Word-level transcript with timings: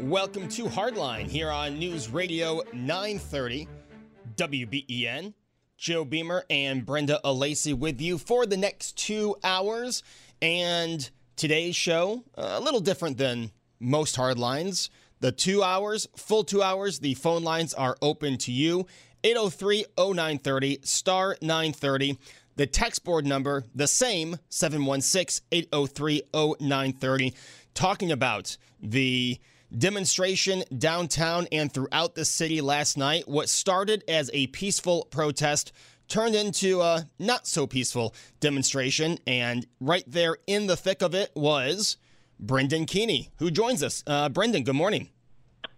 Welcome 0.00 0.48
to 0.50 0.64
Hardline 0.64 1.26
here 1.26 1.50
on 1.50 1.78
News 1.78 2.10
Radio 2.10 2.60
930 2.74 3.66
WBEN. 4.36 5.32
Joe 5.78 6.04
Beamer 6.04 6.44
and 6.50 6.84
Brenda 6.84 7.18
Alesii 7.24 7.72
with 7.72 7.98
you 8.00 8.18
for 8.18 8.44
the 8.44 8.58
next 8.58 8.98
two 8.98 9.36
hours. 9.42 10.02
And 10.42 11.08
today's 11.36 11.76
show, 11.76 12.24
uh, 12.36 12.56
a 12.58 12.60
little 12.60 12.80
different 12.80 13.16
than 13.16 13.50
most 13.80 14.16
Hardlines. 14.16 14.90
The 15.20 15.32
two 15.32 15.62
hours, 15.62 16.06
full 16.14 16.44
two 16.44 16.62
hours, 16.62 16.98
the 16.98 17.14
phone 17.14 17.42
lines 17.42 17.72
are 17.72 17.96
open 18.02 18.36
to 18.38 18.52
you. 18.52 18.86
803 19.24 19.86
0930, 19.98 20.80
star 20.82 21.38
930. 21.40 22.18
The 22.56 22.66
text 22.66 23.02
board 23.02 23.26
number, 23.26 23.64
the 23.74 23.88
same, 23.88 24.36
716 24.50 25.46
803 25.50 26.22
0930. 26.34 27.32
Talking 27.72 28.12
about 28.12 28.58
the 28.80 29.38
demonstration 29.76 30.64
downtown 30.76 31.46
and 31.52 31.72
throughout 31.72 32.14
the 32.14 32.24
city 32.24 32.60
last 32.60 32.96
night. 32.96 33.28
What 33.28 33.48
started 33.48 34.04
as 34.08 34.30
a 34.32 34.46
peaceful 34.48 35.06
protest 35.10 35.72
turned 36.08 36.34
into 36.34 36.80
a 36.80 37.08
not 37.18 37.46
so 37.46 37.66
peaceful 37.66 38.14
demonstration. 38.40 39.18
And 39.26 39.66
right 39.80 40.04
there 40.06 40.36
in 40.46 40.66
the 40.66 40.76
thick 40.76 41.02
of 41.02 41.14
it 41.14 41.30
was 41.34 41.96
Brendan 42.38 42.86
Keeney, 42.86 43.30
who 43.38 43.50
joins 43.50 43.82
us. 43.82 44.02
Uh, 44.06 44.28
Brendan, 44.28 44.64
good 44.64 44.76
morning. 44.76 45.10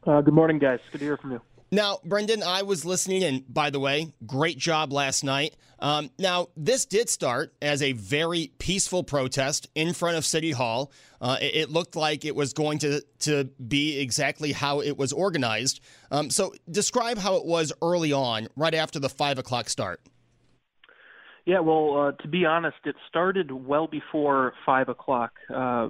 Uh, 0.07 0.21
good 0.21 0.35
morning, 0.35 0.59
guys. 0.59 0.81
Good 0.93 0.99
to 0.99 1.05
hear 1.05 1.17
from 1.17 1.33
you. 1.33 1.41
Now, 1.71 1.99
Brendan, 2.05 2.43
I 2.43 2.63
was 2.63 2.85
listening, 2.85 3.23
and 3.23 3.45
by 3.53 3.69
the 3.71 3.79
way, 3.79 4.13
great 4.27 4.57
job 4.57 4.93
last 4.93 5.23
night. 5.23 5.55
Um, 5.81 6.11
now, 6.19 6.49
this 6.57 6.87
did 6.87 7.09
start 7.09 7.55
as 7.63 7.83
a 7.83 7.93
very 7.93 8.53
peaceful 8.59 9.05
protest 9.05 9.69
in 9.75 9.93
front 9.93 10.17
of 10.17 10.25
City 10.25 10.51
Hall. 10.51 10.91
Uh, 11.21 11.37
it, 11.41 11.55
it, 11.55 11.71
looked 11.71 11.95
like 11.95 12.25
it 12.25 12.35
was 12.35 12.53
going 12.53 12.79
to, 12.81 13.03
to 13.21 13.45
be 13.45 14.01
exactly 14.01 14.53
how 14.53 14.81
it 14.81 14.97
was 14.97 15.13
organized. 15.13 15.81
Um, 16.11 16.31
so, 16.31 16.53
describe 16.71 17.19
how 17.19 17.37
it 17.37 17.45
was 17.45 17.73
early 17.81 18.13
on, 18.13 18.49
right 18.57 18.75
after 18.75 18.99
the 18.99 19.09
five 19.09 19.39
o'clock 19.39 19.69
start. 19.69 20.01
Yeah, 21.47 21.61
well, 21.61 21.97
uh, 22.09 22.23
to 22.23 22.29
be 22.29 22.45
honest, 22.45 22.77
it 22.85 22.97
started 23.09 23.51
well 23.51 23.87
before 23.87 24.53
five 24.67 24.89
o'clock. 24.89 25.33
Uh, 25.49 25.89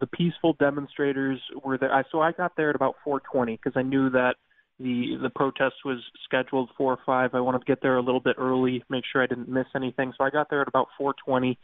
the 0.00 0.06
peaceful 0.06 0.52
demonstrators 0.52 1.40
were 1.64 1.78
there. 1.78 2.04
So 2.12 2.20
I 2.20 2.32
got 2.32 2.56
there 2.56 2.70
at 2.70 2.76
about 2.76 2.96
4:20 3.04 3.58
because 3.58 3.72
I 3.76 3.82
knew 3.82 4.10
that 4.10 4.36
the 4.78 5.18
the 5.22 5.30
protest 5.30 5.76
was 5.84 5.98
scheduled 6.24 6.70
for 6.76 6.94
or 6.94 6.98
five. 7.06 7.34
I 7.34 7.40
wanted 7.40 7.60
to 7.60 7.64
get 7.64 7.80
there 7.82 7.96
a 7.96 8.02
little 8.02 8.20
bit 8.20 8.36
early, 8.38 8.82
make 8.88 9.04
sure 9.10 9.22
I 9.22 9.26
didn't 9.26 9.48
miss 9.48 9.66
anything. 9.74 10.12
So 10.16 10.24
I 10.24 10.30
got 10.30 10.50
there 10.50 10.60
at 10.60 10.68
about 10.68 10.88
4:20, 11.00 11.56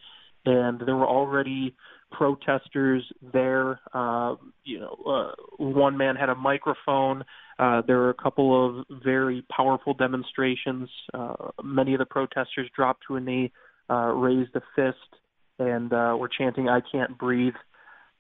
and 0.46 0.80
there 0.80 0.96
were 0.96 1.08
already 1.08 1.74
protesters 2.12 3.04
there. 3.32 3.80
Uh, 3.92 4.36
you 4.64 4.80
know, 4.80 4.96
uh, 5.06 5.32
one 5.56 5.96
man 5.96 6.16
had 6.16 6.28
a 6.28 6.34
microphone. 6.34 7.24
Uh, 7.58 7.82
there 7.86 7.98
were 7.98 8.10
a 8.10 8.14
couple 8.14 8.80
of 8.80 8.86
very 9.02 9.44
powerful 9.54 9.94
demonstrations. 9.94 10.88
Uh, 11.12 11.34
many 11.62 11.94
of 11.94 11.98
the 11.98 12.06
protesters 12.06 12.70
dropped 12.74 13.04
to 13.06 13.16
a 13.16 13.20
knee, 13.20 13.52
uh, 13.90 14.12
raised 14.14 14.54
a 14.54 14.62
fist, 14.76 15.20
and 15.58 15.92
uh, 15.92 16.16
were 16.18 16.28
chanting 16.28 16.68
"I 16.68 16.80
can't 16.80 17.18
breathe." 17.18 17.54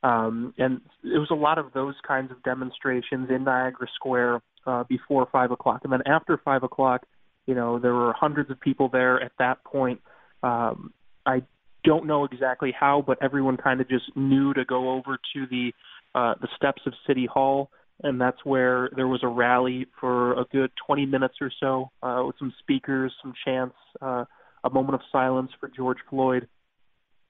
Um, 0.02 0.54
and 0.58 0.80
it 1.04 1.18
was 1.18 1.30
a 1.30 1.34
lot 1.34 1.58
of 1.58 1.72
those 1.74 1.94
kinds 2.06 2.30
of 2.30 2.42
demonstrations 2.42 3.28
in 3.30 3.44
Niagara 3.44 3.86
Square 3.94 4.40
uh, 4.70 4.84
before 4.88 5.26
five 5.32 5.50
o'clock, 5.50 5.80
and 5.82 5.92
then 5.92 6.02
after 6.06 6.40
five 6.44 6.62
o'clock, 6.62 7.02
you 7.46 7.54
know, 7.54 7.78
there 7.80 7.94
were 7.94 8.12
hundreds 8.12 8.50
of 8.50 8.60
people 8.60 8.88
there 8.88 9.20
at 9.20 9.32
that 9.38 9.64
point. 9.64 10.00
Um, 10.42 10.92
I 11.26 11.42
don't 11.82 12.06
know 12.06 12.24
exactly 12.24 12.72
how, 12.78 13.02
but 13.04 13.18
everyone 13.20 13.56
kind 13.56 13.80
of 13.80 13.88
just 13.88 14.04
knew 14.14 14.54
to 14.54 14.64
go 14.64 14.90
over 14.90 15.18
to 15.34 15.46
the 15.50 15.72
uh, 16.14 16.34
the 16.40 16.48
steps 16.56 16.82
of 16.86 16.92
City 17.06 17.26
Hall, 17.26 17.70
and 18.02 18.20
that's 18.20 18.44
where 18.44 18.90
there 18.94 19.08
was 19.08 19.20
a 19.22 19.28
rally 19.28 19.86
for 20.00 20.32
a 20.40 20.44
good 20.52 20.70
20 20.86 21.06
minutes 21.06 21.34
or 21.40 21.50
so 21.60 21.90
uh, 22.02 22.22
with 22.26 22.36
some 22.38 22.52
speakers, 22.60 23.12
some 23.22 23.32
chants, 23.44 23.76
uh, 24.00 24.24
a 24.64 24.70
moment 24.70 24.94
of 24.94 25.00
silence 25.10 25.50
for 25.58 25.68
George 25.68 25.98
Floyd, 26.08 26.48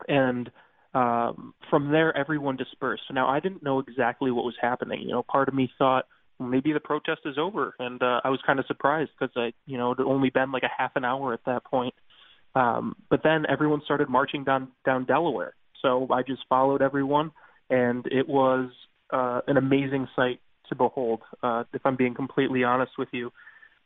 and 0.09 0.51
um, 0.93 1.55
from 1.71 1.91
there 1.91 2.15
everyone 2.17 2.57
dispersed. 2.57 3.05
Now 3.11 3.29
I 3.29 3.41
didn't 3.41 3.63
know 3.63 3.79
exactly 3.79 4.31
what 4.31 4.45
was 4.45 4.57
happening. 4.61 5.03
You 5.03 5.13
know, 5.13 5.23
part 5.23 5.49
of 5.49 5.55
me 5.55 5.71
thought 5.79 6.05
maybe 6.41 6.73
the 6.73 6.81
protest 6.81 7.21
is 7.25 7.37
over. 7.39 7.75
And 7.79 8.03
uh, 8.03 8.21
I 8.25 8.31
was 8.31 8.41
kind 8.47 8.59
of 8.59 8.67
surprised 8.67 9.11
because 9.19 9.33
I, 9.37 9.53
you 9.67 9.79
know, 9.79 9.93
it 9.93 9.99
had 9.99 10.07
only 10.07 10.31
been 10.31 10.53
like 10.53 10.63
a 10.63 10.71
half 10.77 10.93
an 10.97 11.05
hour 11.05 11.33
at 11.33 11.45
that 11.47 11.65
point. 11.65 11.95
Um, 12.55 12.97
but 13.09 13.21
then 13.23 13.45
everyone 13.49 13.83
started 13.85 14.09
marching 14.09 14.45
down 14.45 14.69
down 14.85 15.05
Delaware. 15.05 15.55
So 15.83 16.09
I 16.11 16.23
just 16.23 16.43
followed 16.49 16.83
everyone, 16.83 17.31
and 17.71 18.05
it 18.07 18.29
was 18.29 18.71
uh, 19.13 19.41
an 19.47 19.57
amazing 19.57 20.09
sight 20.17 20.41
to 20.69 20.75
behold. 20.75 21.21
Uh, 21.43 21.65
if 21.73 21.83
I'm 21.85 21.97
being 21.97 22.15
completely 22.15 22.65
honest 22.65 22.93
with 22.99 23.09
you, 23.13 23.31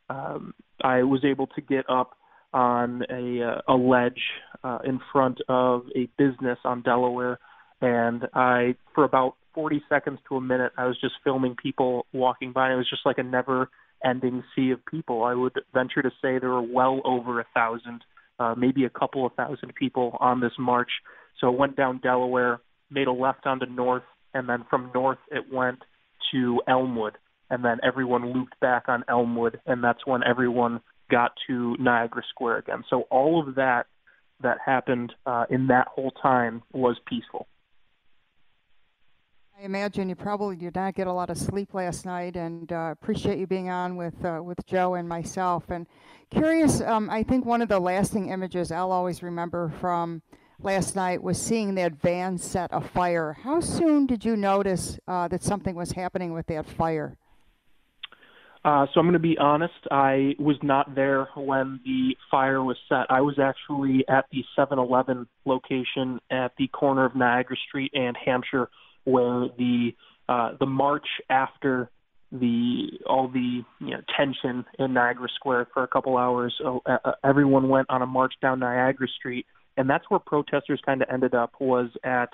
um, 0.09 0.53
I 0.81 1.03
was 1.03 1.23
able 1.23 1.47
to 1.47 1.61
get 1.61 1.89
up 1.89 2.17
on 2.53 3.03
a, 3.09 3.43
uh, 3.43 3.73
a 3.73 3.75
ledge 3.75 4.21
uh, 4.63 4.79
in 4.85 4.99
front 5.11 5.39
of 5.47 5.83
a 5.95 6.07
business 6.17 6.57
on 6.63 6.81
Delaware, 6.81 7.37
and 7.81 8.27
I, 8.33 8.75
for 8.93 9.03
about 9.03 9.35
40 9.55 9.81
seconds 9.89 10.19
to 10.29 10.35
a 10.35 10.41
minute, 10.41 10.73
I 10.77 10.85
was 10.85 10.99
just 10.99 11.15
filming 11.23 11.55
people 11.55 12.05
walking 12.13 12.51
by. 12.51 12.71
It 12.71 12.75
was 12.75 12.89
just 12.89 13.05
like 13.05 13.17
a 13.17 13.23
never 13.23 13.69
ending 14.03 14.43
sea 14.55 14.71
of 14.71 14.85
people. 14.85 15.23
I 15.23 15.33
would 15.33 15.53
venture 15.73 16.01
to 16.01 16.11
say 16.21 16.37
there 16.37 16.49
were 16.49 16.61
well 16.61 17.01
over 17.05 17.39
a 17.39 17.45
thousand, 17.53 18.03
uh, 18.39 18.53
maybe 18.55 18.85
a 18.85 18.89
couple 18.89 19.25
of 19.25 19.33
thousand 19.33 19.73
people 19.73 20.17
on 20.19 20.41
this 20.41 20.51
march. 20.59 20.89
So 21.39 21.51
it 21.51 21.57
went 21.57 21.75
down 21.75 21.99
Delaware, 22.03 22.59
made 22.91 23.07
a 23.07 23.11
left 23.11 23.45
onto 23.47 23.65
North, 23.65 24.03
and 24.33 24.47
then 24.47 24.65
from 24.69 24.91
North 24.93 25.19
it 25.31 25.51
went 25.51 25.79
to 26.31 26.61
Elmwood. 26.67 27.17
And 27.49 27.63
then 27.63 27.77
everyone 27.83 28.33
looped 28.33 28.59
back 28.59 28.83
on 28.87 29.03
Elmwood, 29.07 29.59
and 29.65 29.83
that's 29.83 30.05
when 30.05 30.21
everyone 30.23 30.81
got 31.09 31.31
to 31.47 31.75
Niagara 31.79 32.23
Square 32.29 32.57
again. 32.57 32.83
So 32.89 33.03
all 33.11 33.47
of 33.47 33.55
that 33.55 33.85
that 34.41 34.57
happened 34.65 35.13
uh, 35.25 35.45
in 35.49 35.67
that 35.67 35.87
whole 35.87 36.11
time 36.11 36.63
was 36.73 36.97
peaceful. 37.07 37.47
I 39.57 39.63
imagine 39.63 40.09
you 40.09 40.15
probably 40.15 40.57
did 40.57 40.75
not 40.75 40.95
get 40.95 41.07
a 41.07 41.13
lot 41.13 41.29
of 41.29 41.37
sleep 41.37 41.73
last 41.73 42.05
night, 42.05 42.35
and 42.35 42.69
uh, 42.73 42.89
appreciate 42.91 43.39
you 43.39 43.47
being 43.47 43.69
on 43.69 43.95
with 43.95 44.25
uh, 44.25 44.41
with 44.43 44.57
Joe 44.65 44.95
and 44.95 45.07
myself. 45.07 45.69
And 45.69 45.87
curious, 46.29 46.81
um, 46.81 47.09
I 47.09 47.23
think 47.23 47.45
one 47.45 47.61
of 47.61 47.69
the 47.69 47.79
lasting 47.79 48.29
images 48.29 48.69
I'll 48.69 48.91
always 48.91 49.23
remember 49.23 49.71
from 49.79 50.21
last 50.59 50.97
night 50.97 51.23
was 51.23 51.41
seeing 51.41 51.75
that 51.75 51.93
van 52.01 52.37
set 52.37 52.69
afire. 52.73 53.37
How 53.43 53.61
soon 53.61 54.07
did 54.07 54.25
you 54.25 54.35
notice 54.35 54.99
uh, 55.07 55.29
that 55.29 55.41
something 55.41 55.73
was 55.73 55.91
happening 55.93 56.33
with 56.33 56.47
that 56.47 56.65
fire? 56.65 57.15
Uh, 58.65 58.87
so 58.93 58.99
I'm 58.99 59.05
going 59.05 59.13
to 59.13 59.19
be 59.19 59.37
honest. 59.37 59.73
I 59.89 60.35
was 60.37 60.57
not 60.63 60.95
there 60.95 61.29
when 61.35 61.79
the 61.85 62.17
fire 62.29 62.61
was 62.61 62.77
set. 62.89 63.05
I 63.09 63.21
was 63.21 63.39
actually 63.39 64.03
at 64.09 64.25
the 64.31 64.43
7-Eleven 64.57 65.27
location 65.45 66.19
at 66.29 66.51
the 66.57 66.67
corner 66.67 67.05
of 67.05 67.15
Niagara 67.15 67.57
Street 67.69 67.91
and 67.93 68.17
Hampshire 68.17 68.69
where 69.05 69.47
the 69.57 69.91
uh, 70.27 70.51
the 70.59 70.65
march 70.65 71.07
after 71.29 71.89
the 72.31 72.87
all 73.07 73.27
the 73.27 73.61
you 73.79 73.91
know 73.91 74.01
tension 74.17 74.65
in 74.77 74.93
Niagara 74.93 75.27
Square 75.35 75.67
for 75.73 75.83
a 75.83 75.87
couple 75.87 76.17
hours, 76.17 76.53
uh, 76.63 76.77
uh, 76.85 77.11
everyone 77.23 77.69
went 77.69 77.89
on 77.89 78.01
a 78.01 78.05
march 78.05 78.33
down 78.41 78.59
Niagara 78.59 79.07
Street, 79.07 79.45
and 79.77 79.89
that's 79.89 80.03
where 80.09 80.19
protesters 80.19 80.81
kind 80.85 81.01
of 81.01 81.07
ended 81.11 81.33
up 81.33 81.53
was 81.59 81.89
at 82.03 82.29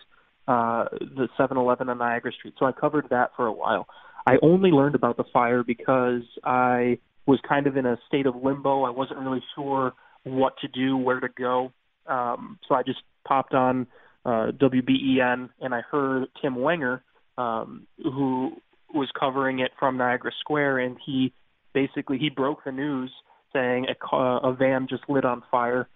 uh, 0.48 0.86
the 1.00 1.28
7-Eleven 1.40 1.90
on 1.90 1.98
Niagara 2.00 2.32
Street. 2.32 2.56
So 2.58 2.66
I 2.66 2.72
covered 2.72 3.08
that 3.10 3.32
for 3.36 3.46
a 3.46 3.52
while. 3.54 3.88
I 4.26 4.38
only 4.42 4.72
learned 4.72 4.96
about 4.96 5.18
the 5.18 5.24
fire 5.32 5.64
because 5.64 6.24
I 6.44 7.00
was 7.26 7.40
kind 7.48 7.68
of 7.68 7.78
in 7.78 7.86
a 7.86 7.98
state 8.08 8.26
of 8.26 8.36
limbo. 8.36 8.84
I 8.84 8.90
wasn't 8.90 9.20
really 9.20 9.44
sure 9.56 9.94
what 10.24 10.54
to 10.62 10.68
do, 10.68 10.98
where 10.98 11.20
to 11.20 11.30
go. 11.30 11.72
Um, 12.08 12.60
so 12.68 12.76
I 12.76 12.84
just 12.84 13.00
popped 13.26 13.54
on 13.54 13.88
uh, 14.26 14.52
WBEN 14.52 15.50
and 15.60 15.74
I 15.74 15.82
heard 15.82 16.28
Tim 16.42 16.56
Wenger, 16.56 17.04
um, 17.38 17.88
who 17.98 18.52
was 18.94 19.10
covering 19.18 19.60
it 19.60 19.72
from 19.80 19.98
Niagara 19.98 20.32
Square, 20.40 20.80
and 20.80 20.98
he 21.06 21.34
basically 21.74 22.18
he 22.18 22.30
broke 22.30 22.64
the 22.64 22.72
news 22.72 23.12
saying 23.54 23.88
a, 23.90 24.16
a 24.18 24.54
van 24.54 24.88
just 24.90 25.04
lit 25.10 25.26
on 25.26 25.44
fire. 25.50 25.88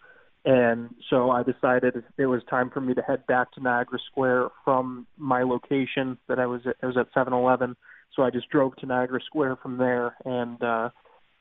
And 0.44 0.92
so 1.10 1.31
I 1.31 1.42
decided 1.42 2.04
it 2.18 2.25
was 2.27 2.42
time 2.50 2.69
for 2.69 2.80
me 2.80 2.94
to 2.94 3.01
head 3.01 3.25
back 3.25 3.51
to 3.54 3.62
Niagara 3.62 4.00
Square 4.12 4.50
from 4.63 5.07
my 5.18 5.44
location 5.44 6.19
that 6.28 6.39
I 6.39 6.45
was 6.45 6.62
at, 6.68 6.75
I 6.83 6.86
was 6.86 6.98
at 6.98 7.12
7-Eleven. 7.13 7.75
So 8.16 8.24
I 8.24 8.30
just 8.30 8.50
drove 8.50 8.75
to 8.78 8.86
Niagara 8.86 9.19
Square 9.25 9.57
from 9.57 9.78
there, 9.78 10.16
and 10.24 10.62
uh, 10.63 10.89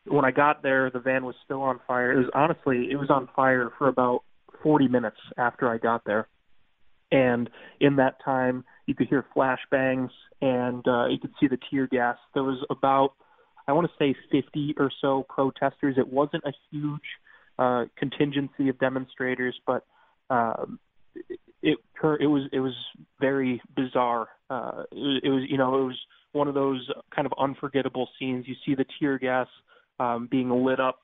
when 0.06 0.24
I 0.24 0.32
got 0.32 0.62
there, 0.62 0.90
the 0.90 0.98
van 0.98 1.24
was 1.24 1.36
still 1.44 1.62
on 1.62 1.78
fire. 1.86 2.12
It 2.12 2.16
was 2.16 2.30
honestly, 2.34 2.88
it 2.90 2.96
was 2.96 3.10
on 3.10 3.28
fire 3.36 3.70
for 3.78 3.88
about 3.88 4.22
40 4.62 4.88
minutes 4.88 5.18
after 5.38 5.68
I 5.68 5.78
got 5.78 6.04
there. 6.04 6.26
And 7.14 7.48
in 7.80 7.96
that 7.96 8.16
time, 8.24 8.64
you 8.86 8.94
could 8.96 9.06
hear 9.06 9.24
flashbangs 9.36 10.10
and 10.40 10.86
uh, 10.88 11.06
you 11.06 11.18
could 11.20 11.30
see 11.38 11.46
the 11.46 11.58
tear 11.70 11.86
gas. 11.86 12.16
There 12.34 12.42
was 12.42 12.58
about, 12.70 13.12
I 13.68 13.72
want 13.72 13.88
to 13.88 13.92
say, 13.96 14.16
50 14.32 14.74
or 14.78 14.90
so 15.00 15.24
protesters. 15.28 15.94
It 15.96 16.12
wasn't 16.12 16.42
a 16.44 16.52
huge 16.72 17.00
uh, 17.56 17.84
contingency 17.96 18.68
of 18.68 18.80
demonstrators, 18.80 19.54
but 19.64 19.86
um, 20.28 20.80
it, 21.62 21.78
it 22.02 22.26
was 22.26 22.48
it 22.52 22.58
was 22.58 22.74
very 23.20 23.62
bizarre. 23.76 24.26
Uh, 24.50 24.82
it, 24.90 25.24
it 25.24 25.30
was 25.30 25.44
you 25.48 25.56
know 25.56 25.82
it 25.82 25.84
was 25.84 25.98
one 26.32 26.48
of 26.48 26.54
those 26.54 26.90
kind 27.14 27.26
of 27.26 27.32
unforgettable 27.38 28.08
scenes. 28.18 28.46
You 28.48 28.56
see 28.66 28.74
the 28.74 28.84
tear 28.98 29.20
gas 29.20 29.46
um, 30.00 30.26
being 30.28 30.50
lit 30.50 30.80
up 30.80 30.98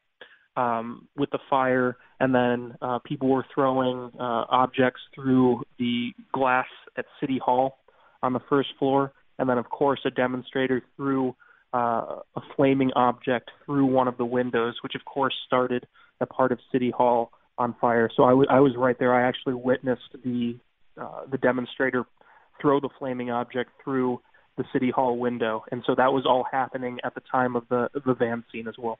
um, 0.56 1.08
with 1.17 1.31
the 1.31 1.38
fire, 1.49 1.97
and 2.19 2.35
then 2.35 2.76
uh, 2.82 2.99
people 3.05 3.29
were 3.29 3.44
throwing 3.55 4.11
uh, 4.19 4.44
objects 4.50 5.00
through 5.14 5.62
the 5.79 6.11
glass 6.32 6.67
at 6.99 7.05
City 7.20 7.38
Hall 7.43 7.79
on 8.23 8.32
the 8.32 8.41
first 8.49 8.69
floor, 8.79 9.12
and 9.38 9.49
then 9.49 9.58
of 9.58 9.69
course 9.70 10.00
a 10.05 10.11
demonstrator 10.11 10.82
threw 10.97 11.35
uh, 11.73 12.19
a 12.37 12.41
flaming 12.56 12.91
object 12.97 13.50
through 13.64 13.87
one 13.87 14.08
of 14.08 14.17
the 14.17 14.25
windows, 14.25 14.75
which 14.82 14.94
of 14.94 15.05
course 15.05 15.35
started 15.47 15.87
a 16.20 16.26
part 16.26 16.52
of 16.52 16.58
City 16.73 16.91
Hall 16.91 17.31
on 17.56 17.75
fire. 17.81 18.11
So 18.17 18.25
I, 18.25 18.31
w- 18.31 18.49
I 18.50 18.61
was 18.61 18.73
right 18.76 18.99
there. 18.99 19.14
I 19.14 19.26
actually 19.26 19.55
witnessed 19.55 20.11
the 20.25 20.56
uh, 21.00 21.23
the 21.31 21.38
demonstrator 21.38 22.05
throw 22.61 22.81
the 22.81 22.91
flaming 22.99 23.31
object 23.31 23.70
through 23.82 24.20
the 24.56 24.64
city 24.73 24.91
hall 24.91 25.19
window, 25.19 25.64
and 25.73 25.82
so 25.87 25.94
that 25.94 26.12
was 26.12 26.26
all 26.26 26.44
happening 26.50 26.99
at 27.05 27.14
the 27.14 27.23
time 27.31 27.56
of 27.56 27.69
the 27.69 27.88
the 28.05 28.14
van 28.14 28.44
scene 28.52 28.69
as 28.69 28.75
well. 28.79 28.99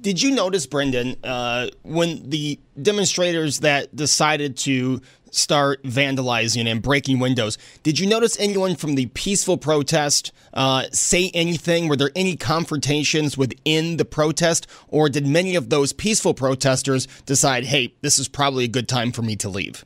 Did 0.00 0.20
you 0.20 0.32
notice, 0.32 0.66
Brendan, 0.66 1.16
uh, 1.24 1.68
when 1.82 2.28
the 2.28 2.58
demonstrators 2.80 3.60
that 3.60 3.94
decided 3.94 4.56
to 4.58 5.00
start 5.32 5.82
vandalizing 5.82 6.66
and 6.66 6.80
breaking 6.80 7.18
windows. 7.18 7.58
Did 7.82 7.98
you 7.98 8.06
notice 8.06 8.38
anyone 8.38 8.76
from 8.76 8.94
the 8.94 9.06
peaceful 9.06 9.56
protest 9.56 10.30
uh, 10.54 10.84
say 10.92 11.30
anything? 11.34 11.88
Were 11.88 11.96
there 11.96 12.12
any 12.14 12.36
confrontations 12.36 13.36
within 13.36 13.96
the 13.96 14.04
protest, 14.04 14.66
or 14.88 15.08
did 15.08 15.26
many 15.26 15.56
of 15.56 15.70
those 15.70 15.92
peaceful 15.92 16.34
protesters 16.34 17.08
decide, 17.26 17.64
hey, 17.64 17.94
this 18.02 18.18
is 18.18 18.28
probably 18.28 18.64
a 18.64 18.68
good 18.68 18.88
time 18.88 19.10
for 19.10 19.22
me 19.22 19.34
to 19.36 19.48
leave? 19.48 19.84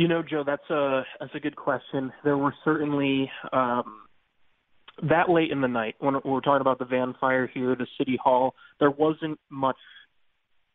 You 0.00 0.08
know, 0.08 0.22
Joe, 0.22 0.44
that's 0.46 0.70
a 0.70 1.02
that's 1.20 1.34
a 1.34 1.40
good 1.40 1.56
question. 1.56 2.10
There 2.24 2.38
were 2.38 2.54
certainly 2.64 3.30
um, 3.52 4.04
that 5.02 5.28
late 5.28 5.50
in 5.50 5.60
the 5.60 5.68
night 5.68 5.96
when 5.98 6.14
we 6.14 6.30
were 6.30 6.40
talking 6.40 6.62
about 6.62 6.78
the 6.78 6.86
van 6.86 7.14
fire 7.20 7.46
here, 7.46 7.76
the 7.76 7.86
city 7.98 8.18
hall. 8.18 8.54
There 8.78 8.90
wasn't 8.90 9.38
much 9.50 9.76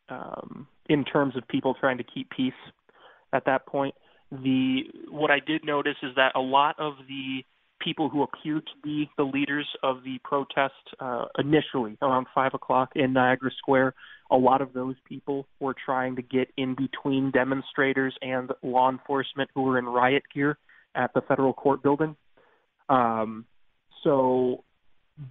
um, 0.10 0.68
in 0.90 1.04
terms 1.06 1.36
of 1.36 1.48
people 1.48 1.74
trying 1.74 1.98
to 1.98 2.04
keep 2.04 2.30
peace 2.30 2.54
at 3.34 3.46
that 3.46 3.66
point. 3.66 3.96
The 4.32 4.82
what 5.10 5.32
I 5.32 5.40
did 5.40 5.66
notice 5.66 5.98
is 6.04 6.12
that 6.18 6.34
a 6.36 6.40
lot 6.40 6.76
of 6.78 6.94
the 7.08 7.42
people 7.82 8.10
who 8.10 8.22
appear 8.22 8.60
to 8.60 8.82
be 8.84 9.10
the 9.18 9.24
leaders 9.24 9.68
of 9.82 10.04
the 10.04 10.20
protest 10.24 10.76
uh, 11.00 11.26
initially 11.40 11.98
around 12.04 12.28
five 12.36 12.54
o'clock 12.54 12.92
in 12.94 13.14
Niagara 13.14 13.50
Square. 13.58 13.96
A 14.32 14.38
lot 14.38 14.62
of 14.62 14.74
those 14.74 14.96
people 15.08 15.48
were 15.60 15.76
trying 15.86 16.16
to 16.16 16.22
get 16.22 16.50
in 16.58 16.76
between 16.76 17.32
demonstrators 17.32 18.16
and 18.22 18.52
law 18.64 18.90
enforcement 18.90 19.50
who 19.54 19.62
were 19.64 19.78
in 19.78 19.86
riot 19.86 20.24
gear 20.34 20.58
at 20.96 21.14
the 21.14 21.22
federal 21.22 21.54
court 21.54 21.84
building. 21.84 22.16
Um, 22.90 23.46
so 24.04 24.64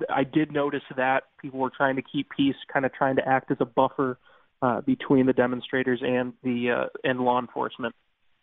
I 0.09 0.25
did 0.25 0.53
notice 0.53 0.83
that 0.97 1.25
people 1.41 1.61
were 1.61 1.73
trying 1.77 1.97
to 1.97 2.03
keep 2.03 2.29
peace, 2.35 2.57
kind 2.73 2.87
of 2.87 2.93
trying 2.93 3.17
to 3.17 3.29
act 3.29 3.51
as 3.51 3.59
a 3.61 3.65
buffer 3.65 4.19
uh, 4.63 4.81
between 4.81 5.27
the 5.27 5.33
demonstrators 5.33 6.01
and 6.03 6.33
the 6.43 6.71
uh, 6.71 6.87
and 7.03 7.21
law 7.21 7.39
enforcement. 7.39 7.95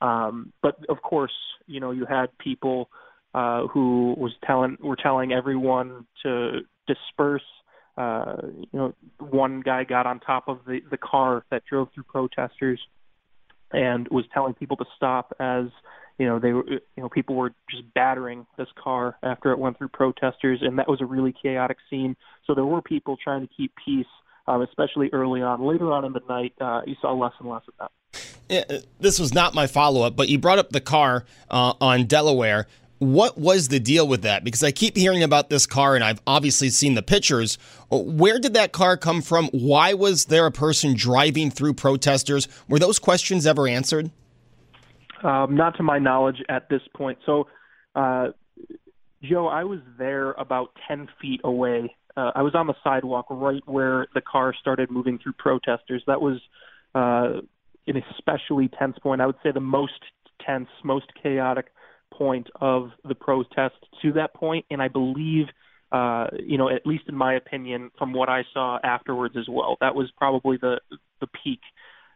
Um, 0.01 0.54
but 0.62 0.77
of 0.89 1.01
course, 1.01 1.33
you 1.68 1.80
know, 1.80 1.92
you 1.92 2.06
had 2.06 2.38
people 2.38 2.89
uh, 3.33 3.68
who 3.68 4.13
was 4.18 4.31
telling 4.45 4.77
were 4.81 4.95
telling 4.95 5.31
everyone 5.31 6.06
to 6.24 6.62
disperse. 6.88 7.42
Uh, 7.98 8.38
you 8.44 8.68
know, 8.74 8.94
one 9.20 9.62
guy 9.62 9.84
got 9.84 10.06
on 10.06 10.20
top 10.20 10.48
of 10.48 10.60
the 10.66 10.82
the 10.90 10.98
car 10.98 11.44
that 11.52 11.64
drove 11.66 11.90
through 11.94 12.04
protesters 12.04 12.80
and 13.72 14.08
was 14.10 14.26
telling 14.34 14.54
people 14.54 14.78
to 14.78 14.86
stop 14.96 15.34
as 15.40 15.66
you 16.18 16.26
know 16.26 16.40
they 16.40 16.54
were 16.54 16.66
you 16.70 16.80
know 16.98 17.10
people 17.10 17.36
were 17.36 17.54
just 17.70 17.84
battering 17.94 18.46
this 18.58 18.68
car 18.82 19.18
after 19.24 19.52
it 19.52 19.60
went 19.60 19.78
through 19.78 19.90
protesters. 19.90 20.60
And 20.62 20.80
that 20.80 20.88
was 20.88 21.02
a 21.02 21.06
really 21.06 21.34
chaotic 21.42 21.78
scene. 21.90 22.16
So 22.46 22.56
there 22.56 22.66
were 22.66 22.82
people 22.82 23.18
trying 23.22 23.48
to 23.48 23.54
keep 23.56 23.74
peace 23.84 24.06
um, 24.48 24.62
especially 24.62 25.10
early 25.14 25.42
on. 25.42 25.64
Later 25.64 25.92
on 25.92 26.06
in 26.06 26.14
the 26.14 26.22
night 26.28 26.54
uh, 26.62 26.82
you 26.86 26.96
saw 27.02 27.14
less 27.14 27.34
and 27.40 27.50
less 27.50 27.64
of 27.68 27.74
that. 27.80 27.92
Yeah, 28.50 28.80
this 29.00 29.18
was 29.18 29.34
not 29.34 29.54
my 29.54 29.68
follow-up 29.68 30.16
but 30.16 30.30
you 30.30 30.38
brought 30.38 30.60
up 30.60 30.72
the 30.72 30.82
car 30.82 31.26
uh, 31.50 31.74
on 31.80 32.06
delaware 32.06 32.68
what 33.01 33.36
was 33.36 33.69
the 33.69 33.80
deal 33.80 34.07
with 34.07 34.21
that? 34.21 34.44
Because 34.44 34.62
I 34.62 34.71
keep 34.71 34.95
hearing 34.95 35.24
about 35.24 35.50
this 35.50 35.65
car 35.65 35.95
and 35.95 36.03
I've 36.03 36.21
obviously 36.27 36.69
seen 36.69 36.94
the 36.94 37.01
pictures. 37.01 37.57
Where 37.89 38.38
did 38.38 38.53
that 38.53 38.74
car 38.74 38.95
come 38.95 39.24
from? 39.24 39.48
Why 39.48 39.95
was 39.95 40.25
there 40.25 40.45
a 40.45 40.51
person 40.51 40.94
driving 40.94 41.50
through 41.50 41.74
protesters? 41.74 42.48
Were 42.69 42.77
those 42.77 43.00
questions 43.00 43.48
ever 43.48 43.68
answered? 43.68 44.12
Um, 45.24 45.56
not 45.56 45.77
to 45.77 45.83
my 45.83 45.98
knowledge 45.98 46.44
at 46.48 46.69
this 46.69 46.83
point. 46.95 47.18
So, 47.25 47.48
uh, 47.95 48.27
Joe, 49.23 49.47
I 49.47 49.64
was 49.64 49.80
there 49.97 50.33
about 50.33 50.69
10 50.87 51.09
feet 51.19 51.42
away. 51.44 51.95
Uh, 52.16 52.31
I 52.35 52.44
was 52.44 52.54
on 52.54 52.68
the 52.68 52.76
sidewalk 52.83 53.26
right 53.31 53.64
where 53.66 54.06
the 54.14 54.21
car 54.21 54.54
started 54.54 54.92
moving 54.92 55.18
through 55.18 55.33
protesters. 55.40 56.04
That 56.06 56.21
was 56.21 56.40
uh, 56.94 57.42
an 57.87 58.04
especially 58.11 58.68
tense 58.68 58.99
point. 58.99 59.21
I 59.21 59.26
would 59.26 59.37
say 59.42 59.52
the 59.52 59.59
most 59.59 60.04
tense, 60.45 60.69
most 60.83 61.07
chaotic 61.21 61.71
point 62.11 62.47
of 62.59 62.91
the 63.07 63.15
protest 63.15 63.75
to 64.01 64.13
that 64.13 64.33
point, 64.33 64.65
and 64.69 64.81
I 64.81 64.87
believe, 64.87 65.45
uh, 65.91 66.27
you 66.44 66.57
know, 66.57 66.69
at 66.69 66.85
least 66.85 67.03
in 67.07 67.15
my 67.15 67.35
opinion, 67.35 67.91
from 67.97 68.13
what 68.13 68.30
I 68.30 68.44
saw 68.53 68.80
afterwards 68.83 69.35
as 69.37 69.45
well, 69.49 69.77
that 69.81 69.95
was 69.95 70.11
probably 70.18 70.57
the 70.57 70.80
the 71.19 71.27
peak 71.44 71.61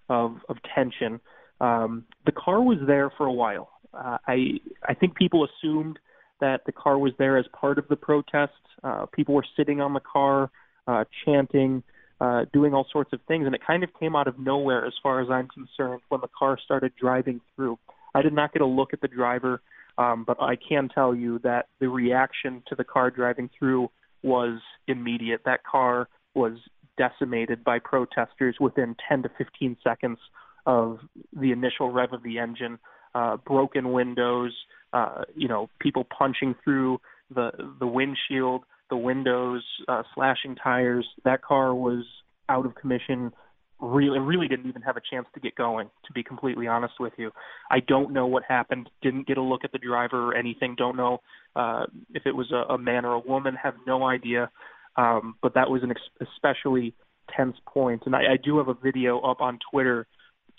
of 0.09 0.37
of 0.49 0.57
tension. 0.73 1.19
Um, 1.61 2.05
the 2.25 2.31
car 2.31 2.61
was 2.61 2.77
there 2.85 3.11
for 3.17 3.25
a 3.25 3.33
while. 3.33 3.69
Uh, 3.93 4.17
I 4.27 4.59
I 4.87 4.93
think 4.93 5.15
people 5.15 5.47
assumed 5.47 5.99
that 6.41 6.61
the 6.65 6.71
car 6.71 6.97
was 6.97 7.13
there 7.17 7.37
as 7.37 7.45
part 7.53 7.77
of 7.77 7.87
the 7.87 7.95
protest. 7.95 8.53
Uh, 8.83 9.05
people 9.07 9.35
were 9.35 9.45
sitting 9.55 9.79
on 9.81 9.93
the 9.93 10.01
car, 10.01 10.51
uh, 10.87 11.05
chanting, 11.23 11.81
uh, 12.19 12.45
doing 12.53 12.73
all 12.73 12.85
sorts 12.91 13.13
of 13.13 13.19
things, 13.27 13.45
and 13.45 13.55
it 13.55 13.61
kind 13.65 13.83
of 13.83 13.89
came 13.99 14.15
out 14.15 14.27
of 14.27 14.37
nowhere, 14.37 14.85
as 14.85 14.93
far 15.01 15.21
as 15.21 15.29
I'm 15.29 15.47
concerned, 15.47 16.01
when 16.09 16.21
the 16.21 16.29
car 16.37 16.57
started 16.63 16.93
driving 16.99 17.41
through. 17.55 17.79
I 18.13 18.21
did 18.21 18.33
not 18.33 18.53
get 18.53 18.61
a 18.61 18.65
look 18.65 18.93
at 18.93 19.01
the 19.01 19.07
driver. 19.07 19.61
Um, 19.97 20.23
but 20.25 20.41
I 20.41 20.55
can 20.57 20.89
tell 20.89 21.15
you 21.15 21.39
that 21.39 21.67
the 21.79 21.87
reaction 21.87 22.63
to 22.67 22.75
the 22.75 22.83
car 22.83 23.09
driving 23.09 23.49
through 23.57 23.89
was 24.23 24.59
immediate. 24.87 25.41
That 25.45 25.63
car 25.63 26.09
was 26.33 26.53
decimated 26.97 27.63
by 27.63 27.79
protesters 27.79 28.57
within 28.59 28.95
10 29.07 29.23
to 29.23 29.29
15 29.37 29.77
seconds 29.83 30.17
of 30.65 30.99
the 31.33 31.51
initial 31.51 31.91
rev 31.91 32.13
of 32.13 32.23
the 32.23 32.39
engine. 32.39 32.79
Uh, 33.13 33.37
broken 33.37 33.93
windows, 33.93 34.53
uh, 34.91 35.23
you 35.35 35.47
know, 35.47 35.69
people 35.79 36.05
punching 36.17 36.55
through 36.63 36.99
the 37.33 37.51
the 37.79 37.87
windshield, 37.87 38.63
the 38.89 38.97
windows, 38.97 39.63
uh, 39.87 40.03
slashing 40.13 40.55
tires. 40.55 41.07
That 41.23 41.41
car 41.41 41.73
was 41.73 42.03
out 42.49 42.65
of 42.65 42.75
commission 42.75 43.31
really 43.79 44.19
really 44.19 44.47
didn't 44.47 44.67
even 44.67 44.81
have 44.81 44.97
a 44.97 45.01
chance 45.11 45.27
to 45.33 45.39
get 45.39 45.53
going 45.55 45.89
to 46.05 46.13
be 46.13 46.23
completely 46.23 46.65
honest 46.65 46.93
with 46.99 47.13
you 47.17 47.29
i 47.69 47.79
don't 47.79 48.13
know 48.13 48.25
what 48.25 48.43
happened 48.47 48.89
didn't 49.01 49.27
get 49.27 49.37
a 49.37 49.41
look 49.41 49.61
at 49.63 49.71
the 49.71 49.77
driver 49.77 50.29
or 50.31 50.35
anything 50.35 50.75
don't 50.77 50.95
know 50.95 51.19
uh 51.55 51.85
if 52.13 52.25
it 52.25 52.31
was 52.31 52.51
a, 52.51 52.73
a 52.73 52.77
man 52.77 53.03
or 53.03 53.13
a 53.13 53.19
woman 53.19 53.53
have 53.55 53.73
no 53.85 54.05
idea 54.05 54.49
um 54.95 55.35
but 55.41 55.53
that 55.53 55.69
was 55.69 55.83
an 55.83 55.91
ex- 55.91 56.29
especially 56.33 56.93
tense 57.35 57.57
point 57.67 58.03
and 58.05 58.15
I, 58.15 58.33
I 58.33 58.37
do 58.41 58.57
have 58.59 58.69
a 58.69 58.73
video 58.73 59.19
up 59.19 59.41
on 59.41 59.59
twitter 59.71 60.07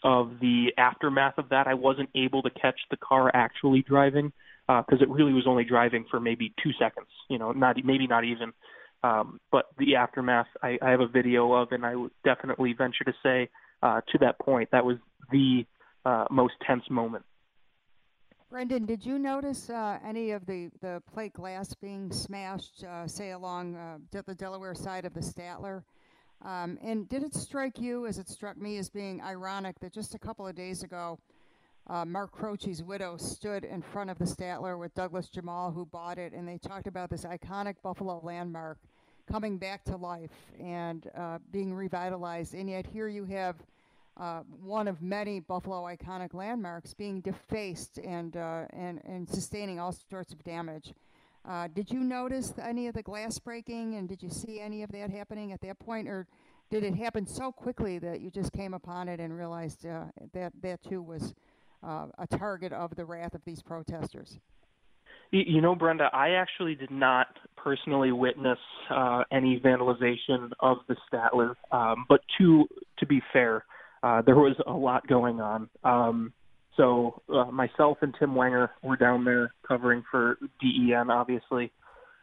of 0.03 0.39
the 0.41 0.69
aftermath 0.79 1.39
of 1.39 1.49
that. 1.51 1.67
I 1.67 1.75
wasn't 1.75 2.11
able 2.15 2.43
to 2.43 2.51
catch 2.51 2.79
the 2.91 2.97
car 2.97 3.31
actually 3.35 3.83
driving 3.83 4.33
because 4.67 5.01
uh, 5.01 5.05
it 5.05 5.09
really 5.09 5.33
was 5.33 5.45
only 5.47 5.65
driving 5.65 6.05
for 6.11 6.21
maybe 6.21 6.53
two 6.63 6.71
seconds. 6.79 7.09
You 7.29 7.39
know, 7.39 7.53
not 7.53 7.77
maybe 7.85 8.07
not 8.07 8.25
even. 8.25 8.53
Um, 9.03 9.41
but 9.53 9.67
the 9.79 9.97
aftermath, 9.97 10.47
I, 10.63 10.79
I 10.83 10.91
have 10.91 11.01
a 11.01 11.07
video 11.07 11.53
of, 11.53 11.73
and 11.73 11.85
I 11.85 11.95
would 11.95 12.13
definitely 12.25 12.73
venture 12.73 13.05
to 13.05 13.13
say 13.23 13.49
uh, 13.83 14.01
to 14.13 14.19
that 14.19 14.39
point 14.39 14.71
that 14.73 14.85
was 14.85 14.97
the 15.31 15.65
uh, 16.05 16.25
most 16.31 16.55
tense 16.67 16.85
moment. 16.91 17.25
Brendan, 18.49 18.87
did 18.87 19.05
you 19.05 19.19
notice 19.19 19.69
uh, 19.71 19.99
any 20.07 20.31
of 20.31 20.47
the, 20.47 20.71
the 20.81 21.03
plate 21.13 21.33
glass 21.33 21.75
being 21.75 22.13
smashed, 22.13 22.85
uh, 22.85 23.07
say, 23.07 23.33
along 23.33 23.75
uh, 23.75 23.99
the 24.25 24.35
Delaware 24.35 24.75
side 24.75 25.05
of 25.05 25.13
the 25.15 25.21
Statler? 25.21 25.83
Um, 26.43 26.79
and 26.83 27.09
did 27.09 27.23
it 27.23 27.35
strike 27.35 27.81
you, 27.81 28.07
as 28.07 28.19
it 28.19 28.29
struck 28.29 28.57
me, 28.57 28.79
as 28.79 28.89
being 28.89 29.21
ironic 29.21 29.79
that 29.81 29.93
just 29.93 30.15
a 30.15 30.19
couple 30.19 30.47
of 30.47 30.55
days 30.55 30.85
ago, 30.85 31.19
uh, 31.89 32.05
Mark 32.05 32.33
Croce's 32.33 32.83
widow 32.83 33.17
stood 33.17 33.65
in 33.65 33.81
front 33.81 34.11
of 34.11 34.19
the 34.19 34.25
Statler 34.25 34.79
with 34.79 34.95
Douglas 34.95 35.29
Jemal, 35.29 35.71
who 35.71 35.87
bought 35.87 36.19
it, 36.19 36.33
and 36.33 36.47
they 36.47 36.59
talked 36.59 36.87
about 36.87 37.11
this 37.11 37.25
iconic 37.25 37.77
Buffalo 37.83 38.21
landmark 38.25 38.79
coming 39.31 39.59
back 39.59 39.85
to 39.85 39.97
life 39.97 40.31
and 40.61 41.11
uh, 41.17 41.39
being 41.53 41.75
revitalized. 41.75 42.55
And 42.55 42.69
yet 42.69 42.87
here 42.87 43.09
you 43.09 43.25
have 43.27 43.57
uh, 44.17 44.41
one 44.63 44.89
of 44.89 45.03
many 45.03 45.41
Buffalo 45.41 45.83
iconic 45.83 46.35
landmarks 46.35 46.95
being 46.95 47.21
defaced 47.21 47.99
and, 47.99 48.37
uh, 48.37 48.65
and, 48.71 49.01
and 49.05 49.29
sustaining 49.29 49.79
all 49.79 49.93
sorts 49.93 50.33
of 50.33 50.43
damage. 50.43 50.95
Uh, 51.45 51.69
did 51.69 51.91
you 51.91 52.01
notice 52.01 52.53
any 52.61 52.89
of 52.89 52.95
the 52.95 53.03
glass 53.03 53.39
breaking 53.39 53.95
and 53.95 54.09
did 54.09 54.23
you 54.23 54.31
see 54.31 54.59
any 54.59 54.83
of 54.83 54.91
that 54.91 55.11
happening 55.11 55.53
at 55.53 55.61
that 55.61 55.79
point, 55.79 56.09
or 56.09 56.27
did 56.71 56.83
it 56.83 56.97
happen 56.97 57.27
so 57.27 57.53
quickly 57.53 57.99
that 58.01 58.21
you 58.21 58.31
just 58.31 58.53
came 58.53 58.75
upon 58.75 59.09
it 59.09 59.21
and 59.21 59.37
realized 59.37 59.87
uh, 59.87 60.07
that 60.33 60.53
that 60.63 60.83
too 60.83 61.01
was 61.01 61.35
uh, 61.83 62.07
a 62.19 62.27
target 62.27 62.73
of 62.73 62.95
the 62.97 63.05
wrath 63.05 63.35
of 63.35 63.45
these 63.45 63.63
protesters? 63.63 64.39
You 65.33 65.61
know, 65.61 65.75
Brenda, 65.75 66.09
I 66.13 66.31
actually 66.31 66.77
did 66.77 66.91
not 66.91 67.27
personally 67.57 68.13
witness 68.13 68.59
uh, 68.91 69.25
any 69.33 69.59
vandalization 69.59 70.51
of 70.61 70.79
the 70.89 70.97
Statler, 71.13 71.55
um, 71.73 72.07
but 72.09 72.21
to 72.39 72.67
to 72.99 73.07
be 73.07 73.21
fair, 73.33 73.65
uh, 74.03 74.23
there 74.23 74.37
was 74.37 74.55
a 74.67 74.73
lot 74.73 75.07
going 75.09 75.41
on. 75.41 75.69
Um, 75.83 76.33
so 76.77 77.23
uh, 77.29 77.47
myself 77.47 77.99
and 78.03 78.15
Tim 78.19 78.35
Wenger 78.35 78.71
were 78.83 78.97
down 78.97 79.25
there 79.25 79.53
covering 79.67 80.05
for 80.11 80.39
BEN, 80.61 81.11
obviously, 81.11 81.73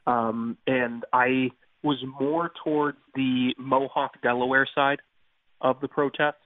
um, 0.08 0.58
and 0.66 1.04
I 1.12 1.52
was 1.84 1.98
more 2.20 2.52
towards 2.64 2.98
the 3.16 3.54
Mohawk, 3.58 4.22
Delaware 4.22 4.68
side 4.74 5.02
of 5.60 5.82
the 5.82 5.88
protest, 5.88 6.38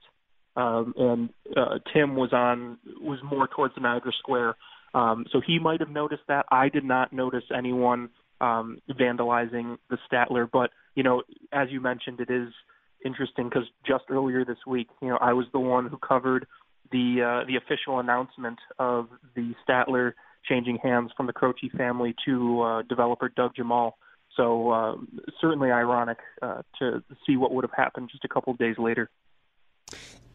um, 0.57 0.93
and 0.97 1.29
uh, 1.55 1.77
Tim 1.93 2.15
was 2.15 2.33
on 2.33 2.79
was 2.99 3.19
more 3.23 3.47
towards 3.47 3.75
the 3.75 3.81
Niagara 3.81 4.11
Square. 4.19 4.55
Um, 4.93 5.25
so 5.31 5.39
he 5.45 5.59
might 5.59 5.79
have 5.79 5.89
noticed 5.89 6.23
that. 6.27 6.45
I 6.51 6.69
did 6.69 6.83
not 6.83 7.13
notice 7.13 7.43
anyone 7.55 8.09
um, 8.41 8.79
vandalizing 8.89 9.77
the 9.89 9.97
Statler, 10.11 10.49
but 10.51 10.71
you 10.95 11.03
know, 11.03 11.21
as 11.53 11.67
you 11.69 11.79
mentioned, 11.79 12.19
it 12.19 12.31
is 12.31 12.49
interesting 13.05 13.49
because 13.49 13.67
just 13.85 14.05
earlier 14.09 14.43
this 14.43 14.57
week, 14.65 14.87
you 15.01 15.09
know, 15.09 15.17
I 15.21 15.33
was 15.33 15.45
the 15.53 15.59
one 15.59 15.87
who 15.87 15.97
covered 15.97 16.47
the 16.91 17.21
uh, 17.21 17.45
the 17.45 17.57
official 17.57 17.99
announcement 17.99 18.57
of 18.79 19.09
the 19.35 19.53
Statler 19.67 20.13
changing 20.49 20.79
hands 20.81 21.11
from 21.15 21.27
the 21.27 21.33
Croce 21.33 21.69
family 21.77 22.15
to 22.25 22.61
uh, 22.61 22.81
developer 22.83 23.29
Doug 23.29 23.51
Jemal. 23.55 23.97
So 24.35 24.71
uh, 24.71 24.95
certainly 25.39 25.71
ironic 25.71 26.17
uh, 26.41 26.61
to 26.79 27.03
see 27.25 27.37
what 27.37 27.53
would 27.53 27.63
have 27.63 27.73
happened 27.75 28.09
just 28.11 28.23
a 28.23 28.27
couple 28.27 28.53
of 28.53 28.59
days 28.59 28.75
later. 28.77 29.09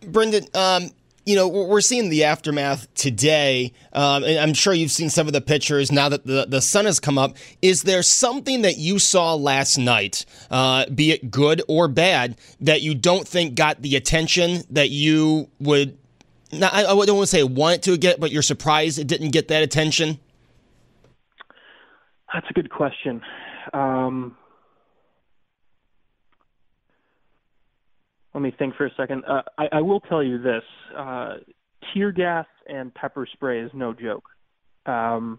Brendan, 0.07 0.47
um, 0.55 0.91
you 1.25 1.37
know, 1.37 1.47
we're 1.47 1.81
seeing 1.81 2.09
the 2.09 2.25
aftermath 2.25 2.93
today, 2.95 3.73
um, 3.93 4.25
and 4.25 4.41
I'm 4.41 4.55
sure 4.55 4.75
you've 4.75 4.91
seen 4.91 5.09
some 5.09 5.29
of 5.29 5.33
the 5.33 5.41
pictures 5.41 5.93
now 5.93 6.09
that 6.09 6.27
the, 6.27 6.47
the 6.49 6.61
sun 6.61 6.85
has 6.85 6.99
come 6.99 7.17
up. 7.17 7.37
Is 7.61 7.83
there 7.83 8.03
something 8.03 8.63
that 8.63 8.77
you 8.77 8.99
saw 8.99 9.35
last 9.35 9.79
night, 9.79 10.25
uh, 10.51 10.87
be 10.87 11.13
it 11.13 11.31
good 11.31 11.63
or 11.69 11.87
bad, 11.87 12.37
that 12.61 12.83
you 12.83 12.95
don't 12.95 13.27
think 13.27 13.55
got 13.55 13.83
the 13.83 13.95
attention 13.95 14.63
that 14.71 14.91
you 14.91 15.49
would, 15.61 15.97
not, 16.53 16.75
I, 16.75 16.81
I 16.81 17.07
don't 17.07 17.17
want 17.17 17.29
to 17.29 17.37
say 17.37 17.45
want 17.45 17.85
to 17.85 17.97
get, 17.97 18.19
but 18.19 18.33
you're 18.33 18.43
surprised 18.43 18.99
it 18.99 19.07
didn't 19.07 19.31
get 19.31 19.47
that 19.49 19.63
attention? 19.63 20.19
That's 22.35 22.47
a 22.51 22.53
good 22.53 22.71
question. 22.71 23.23
Um, 23.75 24.37
let 28.35 28.41
me 28.41 28.53
think 28.59 28.75
for 28.77 28.87
a 28.87 28.95
second. 28.97 29.25
Uh, 29.27 29.43
I, 29.59 29.69
I 29.73 29.81
will 29.83 30.01
tell 30.01 30.23
you 30.23 30.41
this: 30.41 30.63
uh, 30.97 31.37
tear 31.93 32.13
gas 32.13 32.47
and 32.67 32.95
pepper 32.95 33.27
spray 33.33 33.61
is 33.61 33.71
no 33.75 33.93
joke. 33.93 34.25
Um, 34.87 35.39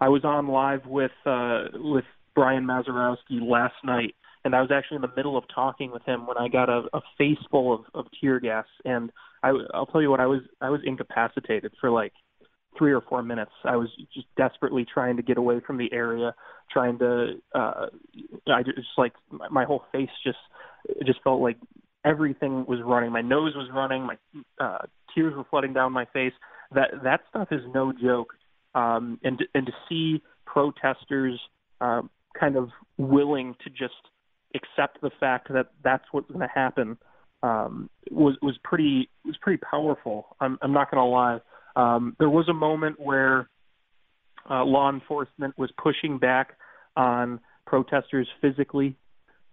I 0.00 0.08
was 0.08 0.24
on 0.24 0.48
live 0.48 0.86
with 0.86 1.12
uh, 1.26 1.64
with 1.74 2.04
Brian 2.34 2.64
Mazurowski 2.64 3.40
last 3.40 3.74
night, 3.84 4.14
and 4.44 4.54
I 4.54 4.60
was 4.60 4.70
actually 4.72 4.96
in 4.96 5.02
the 5.02 5.12
middle 5.16 5.36
of 5.36 5.44
talking 5.54 5.90
with 5.92 6.02
him 6.04 6.26
when 6.26 6.36
I 6.36 6.48
got 6.48 6.68
a, 6.68 6.82
a 6.92 7.00
face 7.18 7.38
full 7.50 7.74
of, 7.74 7.80
of 7.94 8.06
tear 8.20 8.40
gas, 8.40 8.66
and 8.84 9.10
I, 9.42 9.52
I'll 9.72 9.86
tell 9.86 10.02
you 10.02 10.10
what, 10.10 10.20
I 10.20 10.26
was 10.26 10.40
I 10.60 10.70
was 10.70 10.80
incapacitated 10.84 11.72
for 11.80 11.90
like 11.90 12.12
three 12.76 12.92
or 12.92 13.02
four 13.02 13.22
minutes. 13.22 13.52
I 13.64 13.76
was 13.76 13.88
just 14.12 14.26
desperately 14.36 14.84
trying 14.92 15.16
to 15.16 15.22
get 15.22 15.38
away 15.38 15.60
from 15.66 15.78
the 15.78 15.92
area, 15.92 16.34
trying 16.70 16.98
to. 16.98 17.34
Uh, 17.54 17.86
I 18.48 18.62
just 18.62 18.88
like 18.98 19.12
my 19.50 19.64
whole 19.64 19.84
face 19.92 20.10
just 20.24 20.38
it 20.86 21.06
just 21.06 21.22
felt 21.22 21.40
like 21.40 21.56
everything 22.04 22.64
was 22.66 22.80
running. 22.84 23.12
My 23.12 23.22
nose 23.22 23.54
was 23.54 23.68
running. 23.72 24.06
My 24.06 24.16
uh, 24.60 24.86
tears 25.14 25.34
were 25.36 25.44
flooding 25.50 25.72
down 25.72 25.92
my 25.92 26.06
face. 26.12 26.32
That 26.74 26.90
that 27.04 27.20
stuff 27.30 27.48
is 27.50 27.60
no 27.72 27.92
joke. 27.92 28.34
Um, 28.74 29.18
and 29.22 29.42
and 29.54 29.66
to 29.66 29.72
see 29.88 30.22
protesters 30.46 31.40
uh, 31.80 32.02
kind 32.38 32.56
of 32.56 32.70
willing 32.98 33.54
to 33.64 33.70
just 33.70 33.94
accept 34.54 35.00
the 35.00 35.10
fact 35.18 35.52
that 35.52 35.66
that's 35.82 36.04
what's 36.12 36.28
going 36.28 36.40
to 36.40 36.52
happen 36.54 36.96
um, 37.42 37.90
was 38.10 38.36
was 38.42 38.56
pretty 38.64 39.10
was 39.24 39.36
pretty 39.40 39.62
powerful. 39.70 40.36
I'm, 40.40 40.58
I'm 40.62 40.72
not 40.72 40.90
going 40.90 41.00
to 41.00 41.10
lie. 41.10 41.38
Um, 41.76 42.16
there 42.18 42.30
was 42.30 42.48
a 42.48 42.54
moment 42.54 42.98
where 42.98 43.48
uh, 44.48 44.64
law 44.64 44.90
enforcement 44.90 45.56
was 45.58 45.70
pushing 45.82 46.18
back 46.18 46.54
on 46.96 47.40
protesters 47.66 48.28
physically, 48.40 48.96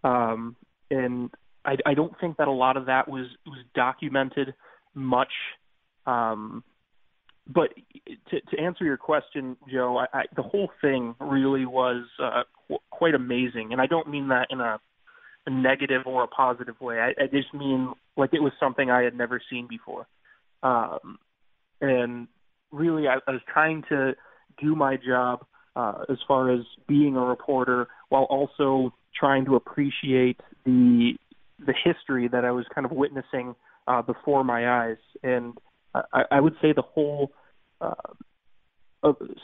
um, 0.03 0.55
and 0.89 1.29
I, 1.65 1.77
I 1.85 1.93
don't 1.93 2.13
think 2.19 2.37
that 2.37 2.47
a 2.47 2.51
lot 2.51 2.77
of 2.77 2.87
that 2.87 3.07
was 3.07 3.27
was 3.45 3.59
documented 3.75 4.53
much. 4.93 5.31
Um, 6.05 6.63
but 7.47 7.69
to, 8.29 8.41
to 8.41 8.61
answer 8.61 8.83
your 8.83 8.97
question, 8.97 9.57
Joe, 9.71 9.97
I, 9.97 10.19
I, 10.19 10.23
the 10.35 10.43
whole 10.43 10.69
thing 10.81 11.15
really 11.19 11.65
was 11.65 12.05
uh, 12.21 12.43
qu- 12.67 12.77
quite 12.89 13.15
amazing, 13.15 13.69
and 13.71 13.81
I 13.81 13.87
don't 13.87 14.09
mean 14.09 14.29
that 14.29 14.47
in 14.49 14.59
a, 14.59 14.79
a 15.45 15.49
negative 15.49 16.03
or 16.05 16.23
a 16.23 16.27
positive 16.27 16.79
way. 16.79 16.99
I, 16.99 17.09
I 17.23 17.27
just 17.27 17.53
mean 17.53 17.93
like 18.17 18.33
it 18.33 18.41
was 18.41 18.53
something 18.59 18.89
I 18.89 19.03
had 19.03 19.15
never 19.15 19.41
seen 19.49 19.67
before, 19.67 20.07
um, 20.63 21.17
and 21.81 22.27
really, 22.71 23.07
I, 23.07 23.15
I 23.27 23.31
was 23.31 23.41
trying 23.51 23.83
to 23.89 24.13
do 24.61 24.75
my 24.75 24.97
job 24.97 25.45
uh, 25.75 26.03
as 26.09 26.17
far 26.27 26.51
as 26.51 26.61
being 26.87 27.15
a 27.15 27.21
reporter 27.21 27.87
while 28.09 28.23
also 28.23 28.93
trying 29.17 29.45
to 29.45 29.55
appreciate 29.55 30.39
the 30.65 31.13
the 31.65 31.73
history 31.83 32.27
that 32.27 32.45
I 32.45 32.51
was 32.51 32.65
kind 32.73 32.85
of 32.85 32.91
witnessing 32.91 33.55
uh, 33.87 34.01
before 34.01 34.43
my 34.43 34.85
eyes, 34.85 34.97
and 35.23 35.57
I, 35.93 36.23
I 36.31 36.39
would 36.39 36.55
say 36.61 36.73
the 36.73 36.81
whole 36.81 37.31
uh, 37.79 37.93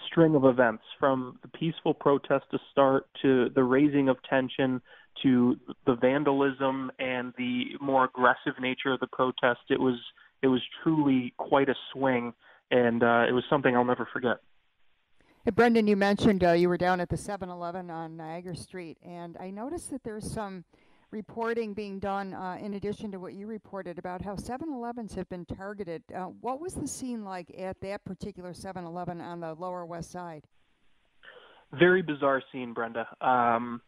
string 0.08 0.36
of 0.36 0.46
events 0.46 0.84
from 1.00 1.40
the 1.42 1.48
peaceful 1.48 1.94
protest 1.94 2.46
to 2.52 2.60
start 2.72 3.08
to 3.22 3.50
the 3.56 3.64
raising 3.64 4.10
of 4.10 4.18
tension 4.30 4.82
to 5.24 5.58
the 5.86 5.96
vandalism 5.96 6.92
and 7.00 7.34
the 7.38 7.66
more 7.82 8.06
aggressive 8.06 8.62
nature 8.62 8.94
of 8.94 9.00
the 9.00 9.08
protest. 9.08 9.62
It 9.70 9.80
was 9.80 10.00
it 10.44 10.48
was 10.48 10.62
truly 10.84 11.34
quite 11.38 11.70
a 11.70 11.76
swing, 11.92 12.34
and 12.70 13.02
uh, 13.02 13.26
it 13.28 13.32
was 13.32 13.44
something 13.50 13.76
I'll 13.76 13.84
never 13.84 14.08
forget. 14.14 14.38
Hey, 15.44 15.52
Brendan, 15.52 15.88
you 15.88 15.96
mentioned 15.96 16.44
uh, 16.44 16.52
you 16.52 16.70
were 16.70 16.78
down 16.78 17.00
at 17.00 17.10
the 17.10 17.16
7-Eleven 17.16 17.90
on 17.90 18.18
Niagara 18.18 18.56
Street, 18.56 18.98
and 19.02 19.36
I 19.40 19.50
noticed 19.50 19.90
that 19.92 20.04
there's 20.04 20.30
some 20.30 20.66
reporting 21.12 21.74
being 21.74 22.00
done 22.00 22.34
uh, 22.34 22.58
in 22.62 22.74
addition 22.76 23.12
to 23.12 23.20
what 23.20 23.34
you 23.34 23.48
reported 23.48 23.98
about 23.98 24.22
how 24.22 24.36
7-Elevens 24.36 25.14
have 25.16 25.30
been 25.30 25.46
targeted. 25.46 26.04
Uh, 26.14 26.26
what 26.42 26.60
was 26.60 26.74
the 26.74 26.88
scene 26.88 27.24
like 27.24 27.54
at 27.58 27.80
that 27.82 28.04
particular 28.04 28.52
7-Eleven 28.52 29.22
on 29.22 29.40
the 29.40 29.54
Lower 29.54 29.86
West 29.86 30.12
Side? 30.12 30.44
Very 31.74 32.02
bizarre 32.02 32.42
scene, 32.52 32.74
Brenda. 32.74 33.08
Um, 33.22 33.82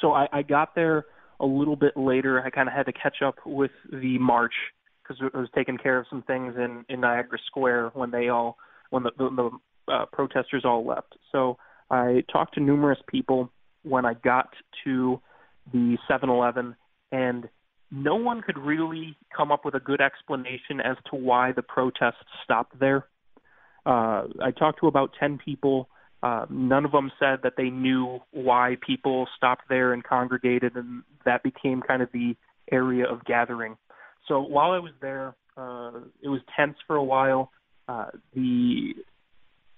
so 0.00 0.12
I, 0.12 0.28
I 0.32 0.42
got 0.42 0.74
there 0.74 1.06
a 1.40 1.46
little 1.46 1.76
bit 1.76 1.96
later. 1.96 2.40
I 2.40 2.50
kind 2.50 2.68
of 2.68 2.74
had 2.74 2.86
to 2.86 2.92
catch 2.92 3.22
up 3.24 3.36
with 3.44 3.72
the 3.90 4.18
march 4.18 4.54
because 5.02 5.22
I 5.34 5.38
was 5.38 5.48
taking 5.54 5.76
care 5.76 5.98
of 5.98 6.06
some 6.08 6.22
things 6.22 6.54
in, 6.56 6.84
in 6.88 7.00
Niagara 7.00 7.38
Square 7.46 7.90
when 7.94 8.10
they 8.10 8.28
all 8.28 8.56
when 8.90 9.02
the, 9.02 9.10
the, 9.18 9.50
the 9.86 9.92
uh, 9.92 10.06
protesters 10.12 10.64
all 10.64 10.86
left. 10.86 11.16
So 11.32 11.58
I 11.90 12.22
talked 12.32 12.54
to 12.54 12.60
numerous 12.60 12.98
people 13.08 13.50
when 13.82 14.06
I 14.06 14.14
got 14.14 14.48
to 14.84 15.20
the 15.72 15.96
7-Eleven, 16.10 16.76
and 17.12 17.48
no 17.90 18.16
one 18.16 18.42
could 18.42 18.58
really 18.58 19.16
come 19.34 19.52
up 19.52 19.64
with 19.64 19.74
a 19.74 19.80
good 19.80 20.00
explanation 20.00 20.80
as 20.84 20.96
to 21.10 21.16
why 21.16 21.52
the 21.52 21.62
protests 21.62 22.24
stopped 22.42 22.78
there. 22.78 23.06
Uh, 23.86 24.24
I 24.42 24.50
talked 24.56 24.80
to 24.80 24.86
about 24.86 25.10
10 25.18 25.38
people. 25.44 25.88
Uh, 26.22 26.46
none 26.48 26.84
of 26.84 26.92
them 26.92 27.12
said 27.18 27.40
that 27.42 27.52
they 27.56 27.68
knew 27.68 28.20
why 28.30 28.76
people 28.84 29.28
stopped 29.36 29.64
there 29.68 29.92
and 29.92 30.02
congregated, 30.02 30.74
and 30.74 31.02
that 31.24 31.42
became 31.42 31.82
kind 31.82 32.02
of 32.02 32.08
the 32.12 32.34
area 32.72 33.06
of 33.06 33.24
gathering. 33.24 33.76
So 34.26 34.40
while 34.40 34.70
I 34.70 34.78
was 34.78 34.92
there, 35.00 35.34
uh, 35.56 36.00
it 36.22 36.28
was 36.28 36.40
tense 36.56 36.76
for 36.86 36.96
a 36.96 37.04
while. 37.04 37.50
Uh, 37.86 38.06
the 38.34 38.94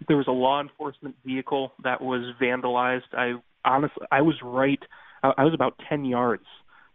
there 0.06 0.16
was 0.16 0.26
a 0.28 0.32
law 0.32 0.60
enforcement 0.60 1.16
vehicle 1.24 1.72
that 1.82 2.00
was 2.00 2.22
vandalized. 2.40 3.12
I 3.12 3.34
honestly, 3.64 4.06
I 4.12 4.22
was 4.22 4.36
right. 4.42 4.78
I 5.22 5.44
was 5.44 5.54
about 5.54 5.80
10 5.88 6.04
yards 6.04 6.44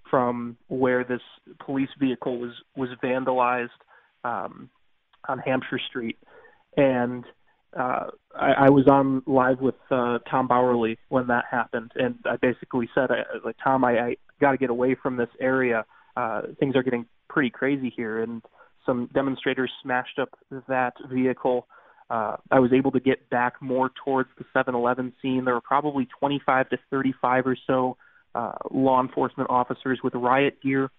from 0.10 0.58
where 0.68 1.04
this 1.04 1.22
police 1.66 1.90
vehicle 2.00 2.40
was 2.40 2.52
was 2.76 2.90
vandalized 3.04 3.70
um, 4.24 4.70
on 5.28 5.40
Hampshire 5.40 5.80
Street, 5.90 6.18
and 6.78 7.24
uh, 7.78 8.08
I, 8.36 8.52
I 8.52 8.70
was 8.70 8.88
on 8.88 9.24
live 9.26 9.62
with 9.62 9.76
uh, 9.90 10.20
Tom 10.30 10.48
Bauerle 10.48 10.98
when 11.10 11.28
that 11.28 11.46
happened, 11.50 11.92
and 11.96 12.16
I 12.26 12.36
basically 12.36 12.90
said, 12.94 13.10
I, 13.10 13.24
like 13.46 13.56
Tom, 13.64 13.86
I, 13.86 14.00
I 14.00 14.16
got 14.40 14.52
to 14.52 14.58
get 14.58 14.70
away 14.70 14.96
from 15.02 15.18
this 15.18 15.30
area. 15.40 15.86
Uh, 16.18 16.42
things 16.60 16.76
are 16.76 16.84
getting 16.84 17.06
pretty 17.30 17.50
crazy 17.50 17.92
here, 17.96 18.22
and 18.22 18.42
some 18.86 19.10
demonstrators 19.14 19.72
smashed 19.82 20.20
up 20.20 20.38
that 20.68 20.94
vehicle. 21.10 21.68
Uh, 22.10 22.36
I 22.52 22.60
was 22.60 22.74
able 22.74 22.92
to 22.92 23.00
get 23.00 23.30
back 23.30 23.62
more 23.62 23.90
towards 24.04 24.30
the 24.38 24.44
7-Eleven 24.54 25.14
scene. 25.22 25.46
There 25.46 25.54
were 25.54 25.62
probably 25.62 26.10
25 26.20 26.70
to 26.70 26.78
35 26.90 27.48
or 27.48 27.58
so 27.66 27.96
uh, 28.36 28.54
law 28.72 29.02
enforcement 29.02 29.50
officers 29.50 30.00
with 30.04 30.14
riot 30.16 30.62
gear, 30.62 30.90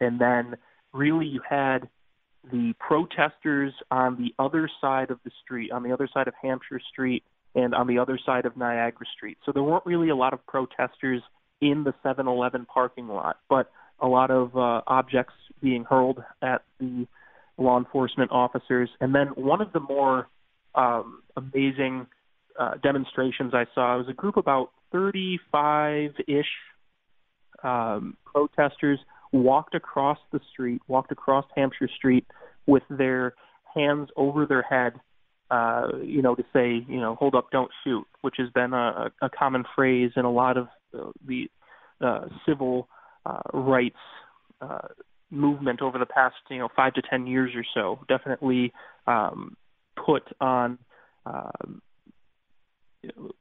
and 0.00 0.20
then 0.20 0.56
really 0.92 1.26
you 1.26 1.40
had 1.48 1.88
the 2.50 2.74
protesters 2.78 3.72
on 3.90 4.16
the 4.16 4.34
other 4.42 4.68
side 4.80 5.10
of 5.10 5.18
the 5.24 5.30
street, 5.42 5.72
on 5.72 5.82
the 5.82 5.92
other 5.92 6.08
side 6.12 6.28
of 6.28 6.34
Hampshire 6.40 6.80
Street, 6.92 7.24
and 7.54 7.74
on 7.74 7.86
the 7.86 7.98
other 7.98 8.18
side 8.24 8.46
of 8.46 8.56
Niagara 8.56 9.06
Street. 9.16 9.38
So 9.46 9.52
there 9.52 9.62
weren't 9.62 9.86
really 9.86 10.10
a 10.10 10.16
lot 10.16 10.32
of 10.32 10.44
protesters 10.46 11.22
in 11.60 11.84
the 11.84 11.94
7-Eleven 12.04 12.66
parking 12.66 13.08
lot, 13.08 13.38
but 13.48 13.70
a 14.00 14.08
lot 14.08 14.30
of 14.30 14.56
uh, 14.56 14.82
objects 14.86 15.34
being 15.62 15.84
hurled 15.84 16.22
at 16.42 16.62
the 16.78 17.06
law 17.56 17.78
enforcement 17.78 18.30
officers. 18.32 18.90
And 19.00 19.14
then 19.14 19.28
one 19.28 19.60
of 19.60 19.72
the 19.72 19.80
more 19.80 20.28
um, 20.74 21.22
amazing 21.36 22.06
uh, 22.58 22.74
demonstrations 22.82 23.54
I 23.54 23.66
saw 23.74 23.98
was 23.98 24.08
a 24.08 24.12
group 24.12 24.36
about 24.36 24.72
35-ish 24.92 26.46
um, 27.64 28.16
protesters 28.24 29.00
walked 29.32 29.74
across 29.74 30.18
the 30.32 30.40
street, 30.52 30.80
walked 30.86 31.10
across 31.10 31.44
Hampshire 31.56 31.88
Street 31.96 32.26
with 32.66 32.84
their 32.88 33.34
hands 33.74 34.08
over 34.16 34.46
their 34.46 34.62
head, 34.62 34.92
uh, 35.50 35.88
you 36.02 36.22
know, 36.22 36.34
to 36.34 36.44
say, 36.52 36.84
you 36.88 37.00
know, 37.00 37.16
hold 37.16 37.34
up, 37.34 37.50
don't 37.50 37.70
shoot, 37.82 38.06
which 38.20 38.36
has 38.38 38.48
been 38.50 38.72
a, 38.72 39.10
a 39.20 39.28
common 39.30 39.64
phrase 39.74 40.12
in 40.16 40.24
a 40.24 40.30
lot 40.30 40.56
of 40.56 40.68
uh, 40.96 41.10
the 41.26 41.48
uh, 42.00 42.26
civil 42.46 42.88
uh, 43.26 43.40
rights 43.52 43.96
uh, 44.60 44.88
movement 45.30 45.82
over 45.82 45.98
the 45.98 46.06
past, 46.06 46.36
you 46.48 46.58
know, 46.58 46.68
five 46.76 46.94
to 46.94 47.02
ten 47.02 47.26
years 47.26 47.50
or 47.56 47.64
so. 47.74 48.04
Definitely 48.08 48.72
um, 49.06 49.56
put 49.96 50.22
on. 50.40 50.78
Uh, 51.26 51.50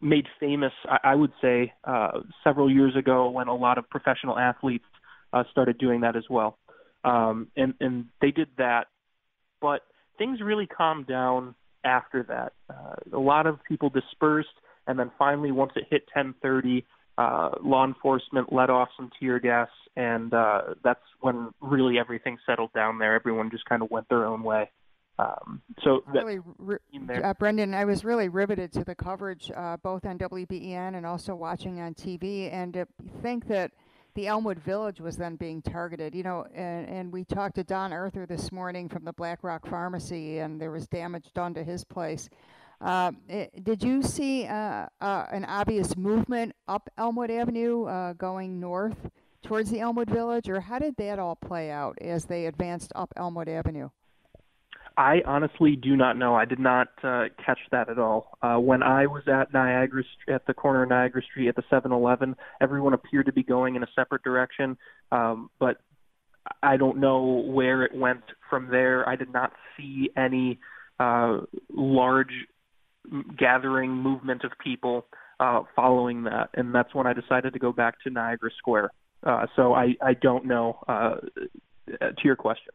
made 0.02 0.26
famous, 0.40 0.74
I, 0.86 1.12
I 1.12 1.16
would 1.16 1.32
say, 1.42 1.74
uh, 1.84 2.20
several 2.44 2.72
years 2.72 2.96
ago 2.96 3.30
when 3.30 3.48
a 3.48 3.56
lot 3.56 3.78
of 3.78 3.90
professional 3.90 4.38
athletes 4.38 4.86
uh, 5.32 5.44
started 5.52 5.78
doing 5.78 6.02
that 6.02 6.16
as 6.16 6.24
well. 6.30 6.58
Um, 7.04 7.48
and, 7.58 7.74
and 7.80 8.06
they 8.22 8.32
did 8.32 8.48
that, 8.58 8.88
but 9.62 9.82
things 10.18 10.40
really 10.42 10.68
calmed 10.68 11.08
down 11.08 11.56
after 11.84 12.24
that. 12.24 12.54
Uh, 12.70 13.18
a 13.18 13.20
lot 13.20 13.46
of 13.46 13.60
people 13.68 13.90
dispersed, 13.90 14.48
and 14.88 14.98
then 14.98 15.12
finally, 15.18 15.52
once 15.52 15.72
it 15.76 15.86
hit 15.90 16.04
10:30, 16.16 16.84
uh, 17.18 17.50
law 17.64 17.86
enforcement 17.86 18.52
let 18.52 18.70
off 18.70 18.90
some 18.98 19.10
tear 19.20 19.40
gas, 19.40 19.70
and 19.96 20.34
uh, 20.34 20.62
that's 20.84 21.04
when 21.22 21.52
really 21.62 22.00
everything 22.00 22.38
settled 22.46 22.72
down 22.74 23.00
there. 23.00 23.16
Everyone 23.16 23.50
just 23.52 23.66
kind 23.66 23.82
of 23.82 23.92
went 23.92 24.08
their 24.10 24.26
own 24.26 24.44
way. 24.44 24.70
Um, 25.20 25.62
so 25.84 26.04
that, 26.14 26.26
really, 26.26 26.40
uh, 27.24 27.34
Brendan, 27.36 27.74
I 27.74 27.86
was 27.86 28.04
really 28.04 28.30
riveted 28.30 28.72
to 28.74 28.84
the 28.84 28.96
coverage, 28.96 29.52
uh, 29.56 29.78
both 29.78 30.06
on 30.06 30.18
WBEN 30.18 30.96
and 30.96 31.06
also 31.06 31.36
watching 31.36 31.80
on 31.80 31.94
TV, 31.94 32.52
and 32.52 32.74
to 32.74 32.88
think 33.22 33.48
that 33.48 33.72
the 34.16 34.28
Elmwood 34.28 34.60
Village 34.60 35.00
was 35.00 35.16
then 35.18 35.36
being 35.36 35.62
targeted. 35.62 36.16
You 36.16 36.24
know, 36.24 36.46
and, 36.54 36.88
and 36.88 37.14
we 37.14 37.26
talked 37.26 37.56
to 37.56 37.64
Don 37.64 37.94
Arthur 37.94 38.26
this 38.26 38.52
morning 38.52 38.90
from 38.90 39.06
the 39.06 39.14
Black 39.14 39.44
Rock 39.44 39.68
Pharmacy, 39.68 40.40
and 40.40 40.60
there 40.60 40.72
was 40.72 40.88
damage 40.88 41.32
done 41.36 41.54
to 41.54 41.64
his 41.64 41.84
place. 41.84 42.30
Uh, 42.82 43.12
it, 43.30 43.52
eh, 43.54 43.60
did 43.62 43.84
you 43.84 44.02
see 44.02 44.46
uh, 44.46 44.88
uh, 45.00 45.26
an 45.32 45.46
obvious 45.46 45.96
movement 45.96 46.54
up 46.68 46.90
Elmwood 46.98 47.32
Avenue 47.32 47.86
uh, 47.86 48.14
going 48.14 48.60
north 48.60 49.10
towards 49.44 49.70
the 49.70 49.80
Elmwood 49.80 50.10
Village, 50.10 50.50
or 50.50 50.60
how 50.60 50.80
did 50.80 50.96
that 50.98 51.20
all 51.20 51.36
play 51.36 51.70
out 51.70 51.98
as 52.02 52.26
they 52.26 52.48
advanced 52.48 52.92
up 52.96 53.14
Elmwood 53.16 53.48
Avenue? 53.48 53.90
I 54.98 55.22
honestly 55.26 55.76
do 55.76 55.96
not 55.96 56.18
know. 56.18 56.36
I 56.36 56.46
did 56.46 56.60
not 56.60 56.88
uh, 57.04 57.26
catch 57.44 57.60
that 57.72 57.90
at 57.90 57.98
all. 57.98 58.38
Uh, 58.42 58.58
when 58.58 58.84
I 58.84 59.08
was 59.08 59.24
at 59.28 59.54
Niagara 59.54 60.04
at 60.28 60.46
the 60.46 60.54
corner 60.54 60.84
of 60.84 60.90
Niagara 60.90 61.22
Street 61.24 61.48
at 61.48 61.56
the 61.56 61.64
7-Eleven, 61.72 62.36
everyone 62.62 62.94
appeared 62.94 63.26
to 63.26 63.34
be 63.34 63.44
going 63.44 63.76
in 63.76 63.84
a 63.84 63.88
separate 63.96 64.24
direction, 64.24 64.78
um, 65.12 65.50
but 65.60 65.78
I 66.62 66.78
don't 66.78 67.00
know 67.00 67.44
where 67.48 67.84
it 67.84 67.96
went 67.96 68.24
from 68.50 68.70
there. 68.70 69.08
I 69.08 69.16
did 69.16 69.32
not 69.32 69.54
see 69.78 70.10
any 70.16 70.60
uh, 71.00 71.40
large 71.72 72.34
gathering 73.38 73.92
movement 73.92 74.44
of 74.44 74.52
people 74.64 75.06
uh, 75.40 75.62
following 75.76 76.24
that, 76.24 76.50
and 76.54 76.74
that's 76.74 76.94
when 76.94 77.08
I 77.08 77.14
decided 77.14 77.54
to 77.54 77.60
go 77.60 77.72
back 77.72 77.96
to 78.04 78.10
Niagara 78.10 78.52
Square. 78.58 78.92
Uh, 79.24 79.48
so 79.56 79.74
I, 79.74 79.96
I 80.02 80.14
don't 80.14 80.46
know 80.46 80.80
uh, 80.88 81.16
to 81.88 82.24
your 82.24 82.36
question. 82.36 82.74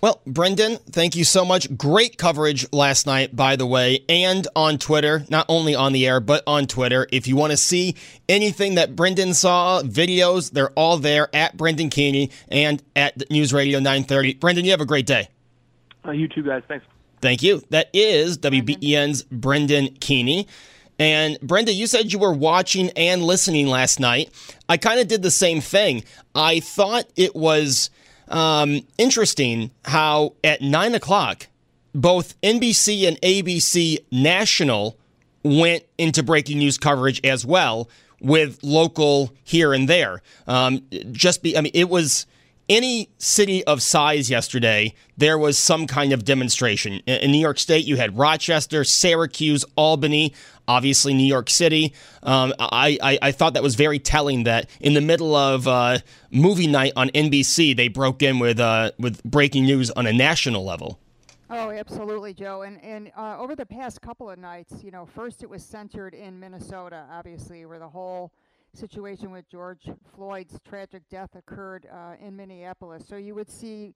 Well, 0.00 0.20
Brendan, 0.26 0.76
thank 0.90 1.16
you 1.16 1.24
so 1.24 1.44
much. 1.44 1.76
Great 1.76 2.18
coverage 2.18 2.72
last 2.72 3.04
night, 3.04 3.34
by 3.34 3.56
the 3.56 3.66
way, 3.66 4.04
and 4.08 4.46
on 4.54 4.78
Twitter, 4.78 5.24
not 5.28 5.44
only 5.48 5.74
on 5.74 5.92
the 5.92 6.06
air, 6.06 6.20
but 6.20 6.44
on 6.46 6.66
Twitter. 6.66 7.08
If 7.10 7.26
you 7.26 7.34
want 7.34 7.50
to 7.50 7.56
see 7.56 7.96
anything 8.28 8.76
that 8.76 8.94
Brendan 8.94 9.34
saw, 9.34 9.82
videos, 9.82 10.52
they're 10.52 10.70
all 10.70 10.98
there 10.98 11.34
at 11.34 11.56
Brendan 11.56 11.90
Keeney 11.90 12.30
and 12.48 12.80
at 12.94 13.28
News 13.28 13.52
Radio 13.52 13.80
930. 13.80 14.34
Brendan, 14.34 14.64
you 14.64 14.70
have 14.70 14.80
a 14.80 14.86
great 14.86 15.06
day. 15.06 15.28
Uh, 16.06 16.12
you 16.12 16.28
too, 16.28 16.44
guys. 16.44 16.62
Thanks. 16.68 16.86
Thank 17.20 17.42
you. 17.42 17.62
That 17.70 17.90
is 17.92 18.38
WBEN's 18.38 19.24
Brendan 19.24 19.94
Keeney. 19.94 20.46
And 21.00 21.40
Brenda, 21.40 21.72
you 21.72 21.88
said 21.88 22.12
you 22.12 22.18
were 22.20 22.32
watching 22.32 22.90
and 22.90 23.22
listening 23.22 23.66
last 23.66 23.98
night. 23.98 24.30
I 24.68 24.76
kind 24.76 25.00
of 25.00 25.08
did 25.08 25.22
the 25.22 25.30
same 25.30 25.60
thing. 25.60 26.04
I 26.34 26.60
thought 26.60 27.06
it 27.16 27.34
was 27.34 27.90
um, 28.30 28.80
interesting 28.98 29.70
how 29.84 30.34
at 30.44 30.60
nine 30.60 30.94
o'clock, 30.94 31.46
both 31.94 32.40
NBC 32.42 33.06
and 33.08 33.20
ABC 33.20 33.98
National 34.10 34.98
went 35.42 35.84
into 35.96 36.22
breaking 36.22 36.58
news 36.58 36.78
coverage 36.78 37.20
as 37.24 37.44
well 37.46 37.88
with 38.20 38.58
local 38.62 39.32
here 39.44 39.72
and 39.72 39.88
there. 39.88 40.22
Um, 40.46 40.82
just 41.12 41.42
be, 41.42 41.56
I 41.56 41.60
mean, 41.60 41.72
it 41.74 41.88
was 41.88 42.26
any 42.68 43.10
city 43.18 43.64
of 43.64 43.82
size 43.82 44.30
yesterday, 44.30 44.94
there 45.16 45.38
was 45.38 45.58
some 45.58 45.86
kind 45.86 46.12
of 46.12 46.24
demonstration. 46.24 46.94
In 47.06 47.30
New 47.30 47.38
York 47.38 47.58
State, 47.58 47.86
you 47.86 47.96
had 47.96 48.18
Rochester, 48.18 48.84
Syracuse, 48.84 49.64
Albany, 49.76 50.34
obviously 50.66 51.14
New 51.14 51.26
York 51.26 51.48
City. 51.48 51.94
Um, 52.22 52.52
I, 52.58 52.98
I, 53.02 53.18
I, 53.22 53.32
thought 53.32 53.54
that 53.54 53.62
was 53.62 53.74
very 53.74 53.98
telling 53.98 54.44
that 54.44 54.68
in 54.80 54.92
the 54.92 55.00
middle 55.00 55.34
of 55.34 55.66
uh, 55.66 55.98
movie 56.30 56.66
night 56.66 56.92
on 56.94 57.08
NBC, 57.10 57.74
they 57.74 57.88
broke 57.88 58.22
in 58.22 58.38
with, 58.38 58.60
uh, 58.60 58.92
with 58.98 59.22
breaking 59.24 59.64
news 59.64 59.90
on 59.92 60.06
a 60.06 60.12
national 60.12 60.64
level. 60.64 61.00
Oh, 61.50 61.70
absolutely, 61.70 62.34
Joe. 62.34 62.60
And 62.62 62.78
and 62.84 63.10
uh, 63.16 63.38
over 63.38 63.56
the 63.56 63.64
past 63.64 64.02
couple 64.02 64.28
of 64.28 64.38
nights, 64.38 64.84
you 64.84 64.90
know, 64.90 65.06
first 65.06 65.42
it 65.42 65.48
was 65.48 65.64
centered 65.64 66.12
in 66.12 66.38
Minnesota, 66.38 67.06
obviously, 67.10 67.64
where 67.64 67.78
the 67.78 67.88
whole 67.88 68.32
situation 68.74 69.30
with 69.30 69.48
George 69.48 69.88
Floyd's 70.14 70.58
tragic 70.66 71.02
death 71.10 71.30
occurred 71.34 71.86
uh, 71.92 72.14
in 72.24 72.36
Minneapolis. 72.36 73.04
So 73.06 73.16
you 73.16 73.34
would 73.34 73.50
see 73.50 73.94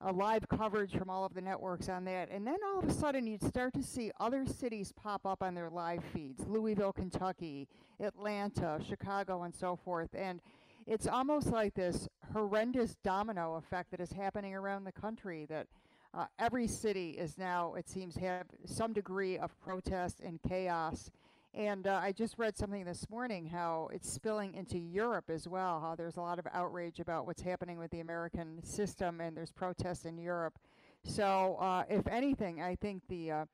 a 0.00 0.12
live 0.12 0.48
coverage 0.48 0.96
from 0.96 1.08
all 1.08 1.24
of 1.24 1.34
the 1.34 1.40
networks 1.40 1.88
on 1.88 2.04
that. 2.04 2.30
And 2.30 2.46
then 2.46 2.58
all 2.66 2.80
of 2.80 2.88
a 2.88 2.92
sudden, 2.92 3.26
you'd 3.26 3.42
start 3.42 3.72
to 3.74 3.82
see 3.82 4.10
other 4.20 4.44
cities 4.46 4.92
pop 4.92 5.24
up 5.24 5.42
on 5.42 5.54
their 5.54 5.70
live 5.70 6.02
feeds 6.12 6.44
Louisville, 6.46 6.92
Kentucky, 6.92 7.68
Atlanta, 8.00 8.80
Chicago, 8.86 9.42
and 9.42 9.54
so 9.54 9.76
forth. 9.76 10.10
And 10.14 10.40
it's 10.86 11.06
almost 11.06 11.48
like 11.48 11.74
this 11.74 12.08
horrendous 12.32 12.96
domino 13.02 13.54
effect 13.54 13.90
that 13.92 14.00
is 14.00 14.12
happening 14.12 14.54
around 14.54 14.84
the 14.84 14.92
country 14.92 15.46
that 15.48 15.66
uh, 16.12 16.26
every 16.38 16.66
city 16.66 17.10
is 17.10 17.38
now, 17.38 17.74
it 17.74 17.88
seems, 17.88 18.16
have 18.16 18.46
some 18.66 18.92
degree 18.92 19.38
of 19.38 19.58
protest 19.60 20.20
and 20.20 20.38
chaos 20.46 21.10
And 21.56 21.86
uh, 21.86 22.00
I 22.02 22.10
just 22.10 22.36
read 22.36 22.56
something 22.56 22.84
this 22.84 23.08
morning 23.08 23.46
how 23.46 23.88
it's 23.92 24.12
spilling 24.12 24.54
into 24.54 24.76
Europe 24.76 25.30
as 25.30 25.46
well. 25.46 25.80
How 25.80 25.94
there's 25.94 26.16
a 26.16 26.20
lot 26.20 26.40
of 26.40 26.48
outrage 26.52 26.98
about 26.98 27.26
what's 27.26 27.42
happening 27.42 27.78
with 27.78 27.92
the 27.92 28.00
American 28.00 28.60
system, 28.64 29.20
and 29.20 29.36
there's 29.36 29.52
protests 29.52 30.04
in 30.04 30.18
Europe. 30.18 30.58
So, 31.04 31.56
uh, 31.60 31.84
if 31.88 32.08
anything, 32.08 32.60
I 32.60 32.74
think 32.74 33.02
the 33.08 33.30
uh, 33.30 33.44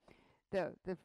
the 0.50 0.72
the 0.86 0.96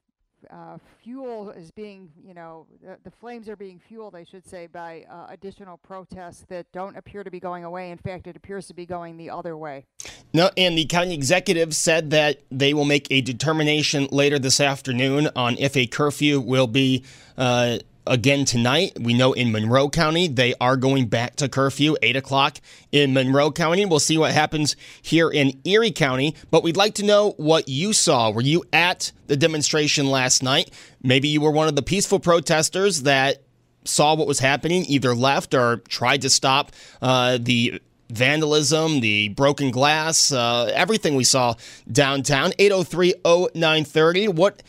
uh, 0.51 0.77
fuel 1.03 1.49
is 1.51 1.71
being, 1.71 2.09
you 2.25 2.33
know, 2.33 2.67
the, 2.81 2.97
the, 3.03 3.11
flames 3.11 3.49
are 3.49 3.55
being 3.55 3.79
fueled, 3.79 4.15
I 4.15 4.23
should 4.23 4.47
say, 4.47 4.67
by 4.67 5.05
uh, 5.09 5.27
additional 5.29 5.77
protests 5.77 6.45
that 6.49 6.71
don't 6.71 6.95
appear 6.97 7.23
to 7.23 7.31
be 7.31 7.39
going 7.39 7.63
away. 7.63 7.91
In 7.91 7.97
fact, 7.97 8.27
it 8.27 8.35
appears 8.35 8.67
to 8.67 8.73
be 8.73 8.85
going 8.85 9.17
the 9.17 9.29
other 9.29 9.57
way. 9.57 9.85
No, 10.33 10.49
and 10.57 10.77
the 10.77 10.85
county 10.85 11.13
executive 11.13 11.75
said 11.75 12.11
that 12.11 12.41
they 12.51 12.73
will 12.73 12.85
make 12.85 13.07
a 13.09 13.21
determination 13.21 14.07
later 14.11 14.37
this 14.37 14.59
afternoon 14.59 15.29
on 15.35 15.57
if 15.57 15.75
a 15.77 15.87
curfew 15.87 16.39
will 16.39 16.67
be 16.67 17.03
uh, 17.37 17.79
again 18.07 18.45
tonight. 18.45 18.97
We 18.99 19.13
know 19.13 19.33
in 19.33 19.51
Monroe 19.51 19.89
County 19.89 20.27
they 20.27 20.53
are 20.61 20.77
going 20.77 21.07
back 21.07 21.35
to 21.37 21.49
curfew, 21.49 21.95
8 22.01 22.15
o'clock 22.15 22.59
in 22.91 23.13
Monroe 23.13 23.51
County. 23.51 23.85
We'll 23.85 23.99
see 23.99 24.17
what 24.17 24.31
happens 24.31 24.75
here 25.01 25.29
in 25.29 25.59
Erie 25.63 25.91
County, 25.91 26.35
but 26.51 26.63
we'd 26.63 26.77
like 26.77 26.95
to 26.95 27.05
know 27.05 27.31
what 27.37 27.67
you 27.67 27.93
saw. 27.93 28.29
Were 28.29 28.41
you 28.41 28.63
at 28.71 29.11
the 29.27 29.37
demonstration 29.37 30.07
last 30.07 30.43
night? 30.43 30.71
Maybe 31.01 31.27
you 31.27 31.41
were 31.41 31.51
one 31.51 31.67
of 31.67 31.75
the 31.75 31.81
peaceful 31.81 32.19
protesters 32.19 33.03
that 33.03 33.41
saw 33.85 34.15
what 34.15 34.27
was 34.27 34.39
happening, 34.39 34.85
either 34.87 35.15
left 35.15 35.53
or 35.53 35.77
tried 35.77 36.21
to 36.23 36.29
stop 36.29 36.71
uh, 37.01 37.37
the 37.41 37.81
vandalism, 38.09 38.99
the 38.99 39.29
broken 39.29 39.71
glass, 39.71 40.31
uh, 40.31 40.71
everything 40.73 41.15
we 41.15 41.23
saw 41.23 41.55
downtown. 41.91 42.51
803 42.59 43.15
0930. 43.23 44.27
What 44.29 44.63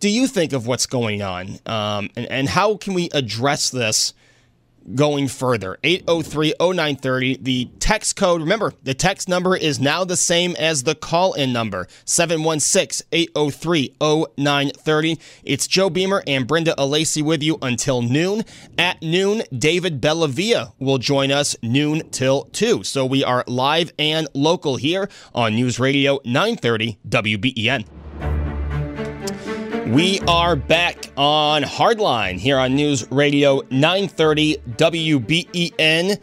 do 0.00 0.08
you 0.08 0.26
think 0.26 0.52
of 0.52 0.66
what's 0.66 0.86
going 0.86 1.22
on? 1.22 1.58
Um, 1.66 2.10
and, 2.16 2.26
and 2.26 2.48
how 2.48 2.76
can 2.76 2.94
we 2.94 3.08
address 3.12 3.70
this 3.70 4.14
going 4.94 5.28
further? 5.28 5.78
803 5.82 6.54
0930. 6.60 7.38
The 7.42 7.68
text 7.80 8.16
code, 8.16 8.40
remember, 8.40 8.72
the 8.84 8.94
text 8.94 9.28
number 9.28 9.56
is 9.56 9.80
now 9.80 10.04
the 10.04 10.16
same 10.16 10.54
as 10.56 10.84
the 10.84 10.94
call 10.94 11.34
in 11.34 11.52
number 11.52 11.88
716 12.04 13.06
803 13.10 13.94
0930. 14.00 15.18
It's 15.42 15.66
Joe 15.66 15.90
Beamer 15.90 16.22
and 16.26 16.46
Brenda 16.46 16.74
Alesii 16.78 17.22
with 17.22 17.42
you 17.42 17.58
until 17.60 18.00
noon. 18.00 18.44
At 18.78 19.02
noon, 19.02 19.42
David 19.56 20.00
Bellavia 20.00 20.72
will 20.78 20.98
join 20.98 21.32
us 21.32 21.56
noon 21.62 22.08
till 22.10 22.44
2. 22.44 22.84
So 22.84 23.04
we 23.04 23.24
are 23.24 23.44
live 23.46 23.92
and 23.98 24.28
local 24.32 24.76
here 24.76 25.08
on 25.34 25.56
News 25.56 25.80
Radio 25.80 26.20
930 26.24 26.98
WBEN. 27.08 27.97
We 29.88 30.20
are 30.28 30.54
back 30.54 31.06
on 31.16 31.62
Hardline 31.62 32.38
here 32.38 32.58
on 32.58 32.76
News 32.76 33.10
Radio 33.10 33.62
930 33.70 34.58
WBEN, 34.76 36.20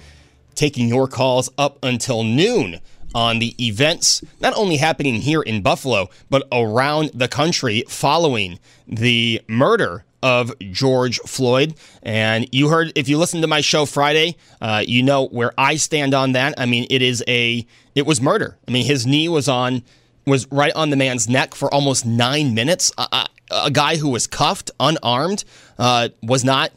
taking 0.53 0.87
your 0.87 1.07
calls 1.07 1.49
up 1.57 1.83
until 1.83 2.23
noon 2.23 2.79
on 3.15 3.39
the 3.39 3.55
events 3.59 4.23
not 4.39 4.55
only 4.55 4.77
happening 4.77 5.15
here 5.15 5.41
in 5.41 5.63
Buffalo, 5.63 6.09
but 6.29 6.47
around 6.51 7.09
the 7.15 7.27
country 7.27 7.83
following 7.89 8.59
the 8.87 9.41
murder 9.47 10.05
of 10.21 10.53
George 10.59 11.17
Floyd. 11.21 11.73
And 12.03 12.47
you 12.51 12.69
heard, 12.69 12.91
if 12.93 13.09
you 13.09 13.17
listened 13.17 13.41
to 13.41 13.47
my 13.47 13.61
show 13.61 13.87
Friday, 13.87 14.35
uh, 14.61 14.83
you 14.87 15.01
know 15.01 15.25
where 15.25 15.53
I 15.57 15.77
stand 15.77 16.13
on 16.13 16.33
that. 16.33 16.53
I 16.59 16.67
mean, 16.67 16.85
it 16.91 17.01
is 17.01 17.23
a, 17.27 17.65
it 17.95 18.05
was 18.05 18.21
murder. 18.21 18.59
I 18.67 18.71
mean, 18.71 18.85
his 18.85 19.07
knee 19.07 19.27
was 19.27 19.49
on, 19.49 19.81
was 20.25 20.47
right 20.51 20.73
on 20.75 20.89
the 20.89 20.95
man's 20.95 21.29
neck 21.29 21.53
for 21.55 21.73
almost 21.73 22.05
nine 22.05 22.53
minutes. 22.53 22.91
A 22.97 23.71
guy 23.71 23.97
who 23.97 24.09
was 24.09 24.27
cuffed, 24.27 24.71
unarmed, 24.79 25.43
uh, 25.77 26.09
was 26.23 26.43
not 26.43 26.71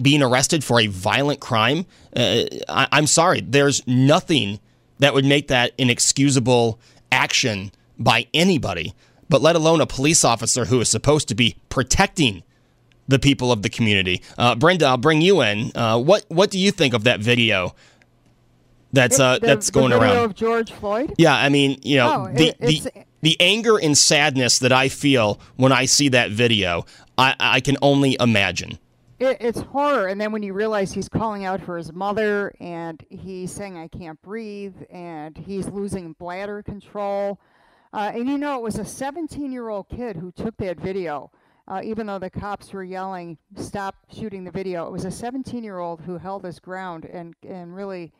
being 0.00 0.22
arrested 0.22 0.62
for 0.62 0.80
a 0.80 0.86
violent 0.86 1.40
crime. 1.40 1.86
Uh, 2.14 2.44
I, 2.68 2.88
I'm 2.92 3.06
sorry, 3.06 3.40
there's 3.40 3.86
nothing 3.86 4.60
that 4.98 5.14
would 5.14 5.24
make 5.24 5.48
that 5.48 5.72
an 5.78 5.90
excusable 5.90 6.78
action 7.10 7.72
by 7.98 8.26
anybody, 8.32 8.94
but 9.28 9.42
let 9.42 9.56
alone 9.56 9.80
a 9.80 9.86
police 9.86 10.24
officer 10.24 10.66
who 10.66 10.80
is 10.80 10.88
supposed 10.88 11.28
to 11.28 11.34
be 11.34 11.56
protecting 11.68 12.42
the 13.08 13.18
people 13.18 13.52
of 13.52 13.62
the 13.62 13.68
community. 13.68 14.22
Uh, 14.36 14.54
Brenda, 14.54 14.86
I'll 14.86 14.96
bring 14.96 15.20
you 15.20 15.40
in. 15.42 15.70
Uh, 15.74 15.98
what 15.98 16.24
what 16.28 16.50
do 16.50 16.58
you 16.58 16.70
think 16.70 16.94
of 16.94 17.04
that 17.04 17.20
video? 17.20 17.74
That's 18.92 19.18
uh, 19.20 19.38
the, 19.38 19.46
that's 19.46 19.70
going 19.70 19.90
the 19.90 19.98
around 20.00 20.16
of 20.18 20.34
George 20.34 20.72
Floyd. 20.72 21.14
Yeah, 21.18 21.34
I 21.34 21.48
mean, 21.48 21.78
you 21.82 21.96
know, 21.96 22.26
Oh, 22.28 22.32
the, 22.34 22.48
it- 22.48 22.58
the 22.60 22.82
the 23.22 23.36
anger 23.40 23.76
and 23.78 23.96
sadness 23.98 24.58
that 24.60 24.72
I 24.72 24.88
feel 24.88 25.40
when 25.56 25.72
I 25.72 25.86
see 25.86 26.08
that 26.10 26.30
video, 26.30 26.84
I, 27.18 27.34
I 27.40 27.60
can 27.60 27.76
only 27.82 28.16
imagine. 28.20 28.78
It, 29.18 29.38
it's 29.40 29.60
horror, 29.60 30.06
and 30.06 30.20
then 30.20 30.30
when 30.30 30.42
you 30.42 30.52
realize 30.52 30.92
he's 30.92 31.08
calling 31.08 31.44
out 31.44 31.60
for 31.62 31.76
his 31.78 31.92
mother, 31.92 32.54
and 32.60 33.02
he's 33.08 33.50
saying, 33.50 33.76
"I 33.78 33.88
can't 33.88 34.20
breathe," 34.22 34.74
and 34.90 35.36
he's 35.36 35.66
losing 35.68 36.12
bladder 36.12 36.62
control, 36.62 37.40
uh, 37.94 38.12
and 38.14 38.28
you 38.28 38.36
know 38.38 38.56
it 38.56 38.62
was 38.62 38.78
a 38.78 38.82
17-year-old 38.84 39.88
kid 39.88 40.16
who 40.16 40.30
took 40.32 40.56
that 40.58 40.78
video. 40.78 41.30
Uh, 41.68 41.80
even 41.82 42.06
though 42.06 42.18
the 42.20 42.30
cops 42.30 42.72
were 42.72 42.84
yelling, 42.84 43.38
"Stop 43.56 43.96
shooting 44.14 44.44
the 44.44 44.50
video!" 44.52 44.86
It 44.86 44.92
was 44.92 45.04
a 45.06 45.08
17-year-old 45.08 46.02
who 46.02 46.18
held 46.18 46.44
his 46.44 46.60
ground 46.60 47.06
and 47.06 47.34
and 47.48 47.74
really 47.74 48.12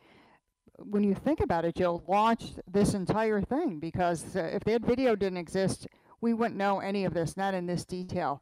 when 0.83 1.03
you 1.03 1.15
think 1.15 1.39
about 1.39 1.65
it, 1.65 1.75
Joe 1.75 2.03
launched 2.07 2.59
this 2.71 2.93
entire 2.93 3.41
thing 3.41 3.79
because 3.79 4.35
uh, 4.35 4.49
if 4.53 4.63
that 4.65 4.85
video 4.85 5.15
didn't 5.15 5.37
exist, 5.37 5.87
we 6.21 6.33
wouldn't 6.33 6.57
know 6.57 6.79
any 6.79 7.05
of 7.05 7.13
this, 7.13 7.37
not 7.37 7.53
in 7.53 7.65
this 7.65 7.85
detail. 7.85 8.41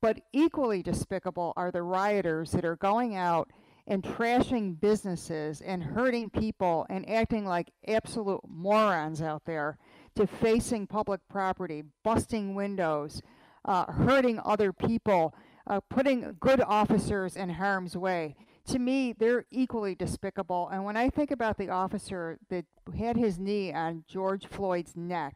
But 0.00 0.20
equally 0.32 0.82
despicable 0.82 1.52
are 1.56 1.70
the 1.70 1.82
rioters 1.82 2.50
that 2.52 2.64
are 2.64 2.76
going 2.76 3.16
out 3.16 3.50
and 3.86 4.02
trashing 4.02 4.80
businesses 4.80 5.60
and 5.60 5.82
hurting 5.82 6.30
people 6.30 6.86
and 6.90 7.08
acting 7.08 7.46
like 7.46 7.72
absolute 7.86 8.40
morons 8.48 9.22
out 9.22 9.44
there, 9.44 9.78
defacing 10.14 10.86
public 10.86 11.20
property, 11.28 11.84
busting 12.02 12.54
windows, 12.54 13.22
uh, 13.64 13.90
hurting 13.92 14.40
other 14.44 14.72
people, 14.72 15.34
uh, 15.68 15.80
putting 15.88 16.36
good 16.40 16.60
officers 16.60 17.36
in 17.36 17.48
harm's 17.48 17.96
way 17.96 18.34
to 18.66 18.78
me, 18.78 19.12
they're 19.12 19.44
equally 19.50 19.94
despicable. 19.94 20.68
And 20.72 20.84
when 20.84 20.96
I 20.96 21.08
think 21.08 21.30
about 21.30 21.58
the 21.58 21.70
officer 21.70 22.38
that 22.50 22.64
had 22.98 23.16
his 23.16 23.38
knee 23.38 23.72
on 23.72 24.04
George 24.08 24.46
Floyd's 24.46 24.96
neck, 24.96 25.34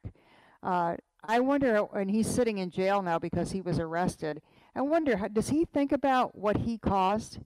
uh, 0.63 0.97
I 1.25 1.41
wonder, 1.41 1.87
and 1.95 2.11
he's 2.11 2.29
sitting 2.29 2.59
in 2.59 2.71
jail 2.71 3.03
now 3.03 3.19
because 3.19 3.53
he 3.53 3.61
was 3.61 3.79
arrested. 3.79 4.41
I 4.75 4.83
wonder, 4.83 5.29
does 5.33 5.51
he 5.51 5.65
think 5.65 5.93
about 5.93 6.37
what 6.37 6.59
he 6.59 6.79
caused? 6.79 7.39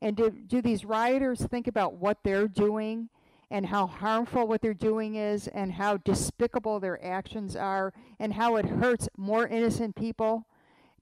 And 0.00 0.16
do, 0.16 0.30
do 0.30 0.62
these 0.62 0.84
rioters 0.84 1.44
think 1.46 1.66
about 1.66 1.94
what 1.94 2.18
they're 2.22 2.48
doing 2.48 3.08
and 3.50 3.66
how 3.66 3.86
harmful 3.86 4.46
what 4.46 4.60
they're 4.60 4.74
doing 4.74 5.16
is 5.16 5.48
and 5.48 5.72
how 5.72 5.96
despicable 5.96 6.78
their 6.78 7.04
actions 7.04 7.56
are 7.56 7.92
and 8.20 8.34
how 8.34 8.56
it 8.56 8.66
hurts 8.66 9.08
more 9.16 9.48
innocent 9.48 9.96
people? 9.96 10.46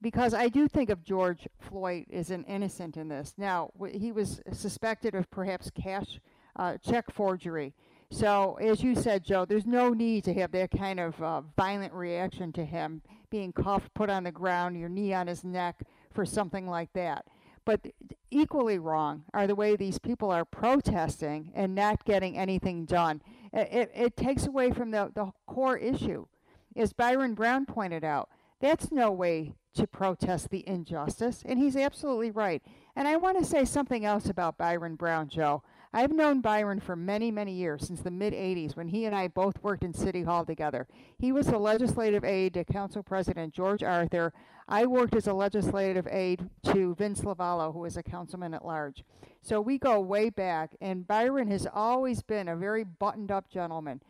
Because 0.01 0.33
I 0.33 0.47
do 0.49 0.67
think 0.67 0.89
of 0.89 1.03
George 1.03 1.47
Floyd 1.59 2.05
as 2.11 2.31
an 2.31 2.43
innocent 2.45 2.97
in 2.97 3.07
this. 3.07 3.33
Now, 3.37 3.71
he 3.91 4.11
was 4.11 4.41
suspected 4.51 5.15
of 5.15 5.29
perhaps 5.31 5.71
cash 5.71 6.19
uh, 6.55 6.77
check 6.77 7.11
forgery. 7.11 7.73
So, 8.09 8.57
as 8.61 8.81
you 8.81 8.95
said, 8.95 9.25
Joe, 9.25 9.45
there's 9.45 9.65
no 9.65 9.89
need 9.89 10.23
to 10.25 10.33
have 10.35 10.51
that 10.51 10.71
kind 10.71 10.99
of 10.99 11.21
uh, 11.21 11.41
violent 11.57 11.93
reaction 11.93 12.53
to 12.53 12.63
him 12.63 13.01
being 13.29 13.51
cuffed, 13.51 13.93
put 13.93 14.09
on 14.09 14.23
the 14.23 14.31
ground, 14.31 14.79
your 14.79 14.87
knee 14.87 15.13
on 15.13 15.27
his 15.27 15.43
neck 15.43 15.83
for 16.13 16.25
something 16.25 16.67
like 16.67 16.93
that. 16.93 17.25
But 17.65 17.85
equally 18.31 18.79
wrong 18.79 19.25
are 19.33 19.45
the 19.45 19.55
way 19.55 19.75
these 19.75 19.99
people 19.99 20.31
are 20.31 20.45
protesting 20.45 21.51
and 21.53 21.75
not 21.75 22.05
getting 22.05 22.37
anything 22.37 22.85
done. 22.85 23.21
It, 23.51 23.67
it, 23.73 23.91
it 23.93 24.15
takes 24.15 24.47
away 24.47 24.71
from 24.71 24.91
the, 24.91 25.11
the 25.13 25.31
core 25.45 25.77
issue. 25.77 26.27
As 26.77 26.93
Byron 26.93 27.33
Brown 27.33 27.65
pointed 27.65 28.05
out, 28.05 28.29
that's 28.61 28.89
no 28.89 29.11
way 29.11 29.53
to 29.77 29.87
protest 29.87 30.49
the 30.49 30.67
injustice, 30.67 31.43
and 31.45 31.57
he's 31.57 31.75
absolutely 31.75 32.31
right. 32.31 32.61
And 32.95 33.07
I 33.07 33.15
want 33.15 33.39
to 33.39 33.45
say 33.45 33.65
something 33.65 34.05
else 34.05 34.27
about 34.27 34.57
Byron 34.57 34.95
Brown, 34.95 35.29
Joe. 35.29 35.63
I've 35.93 36.11
known 36.11 36.41
Byron 36.41 36.79
for 36.79 36.95
many, 36.95 37.31
many 37.31 37.53
years, 37.53 37.87
since 37.87 38.01
the 38.01 38.11
mid 38.11 38.33
80s, 38.33 38.75
when 38.75 38.87
he 38.87 39.05
and 39.05 39.15
I 39.15 39.27
both 39.27 39.63
worked 39.63 39.83
in 39.83 39.93
City 39.93 40.23
Hall 40.23 40.45
together. 40.45 40.87
He 41.17 41.31
was 41.31 41.47
a 41.47 41.57
legislative 41.57 42.23
aide 42.23 42.55
to 42.55 42.65
Council 42.65 43.01
President 43.01 43.53
George 43.53 43.83
Arthur. 43.83 44.33
I 44.67 44.85
worked 44.85 45.15
as 45.15 45.27
a 45.27 45.33
legislative 45.33 46.07
aide 46.11 46.49
to 46.65 46.93
Vince 46.95 47.21
Lavallo, 47.21 47.71
who 47.71 47.79
was 47.79 47.97
a 47.97 48.03
councilman 48.03 48.53
at 48.53 48.65
large. 48.65 49.03
So 49.41 49.61
we 49.61 49.77
go 49.77 49.99
way 49.99 50.29
back, 50.29 50.75
and 50.81 51.07
Byron 51.07 51.49
has 51.49 51.67
always 51.73 52.21
been 52.21 52.49
a 52.49 52.55
very 52.55 52.83
buttoned 52.83 53.31
up 53.31 53.49
gentleman 53.49 54.01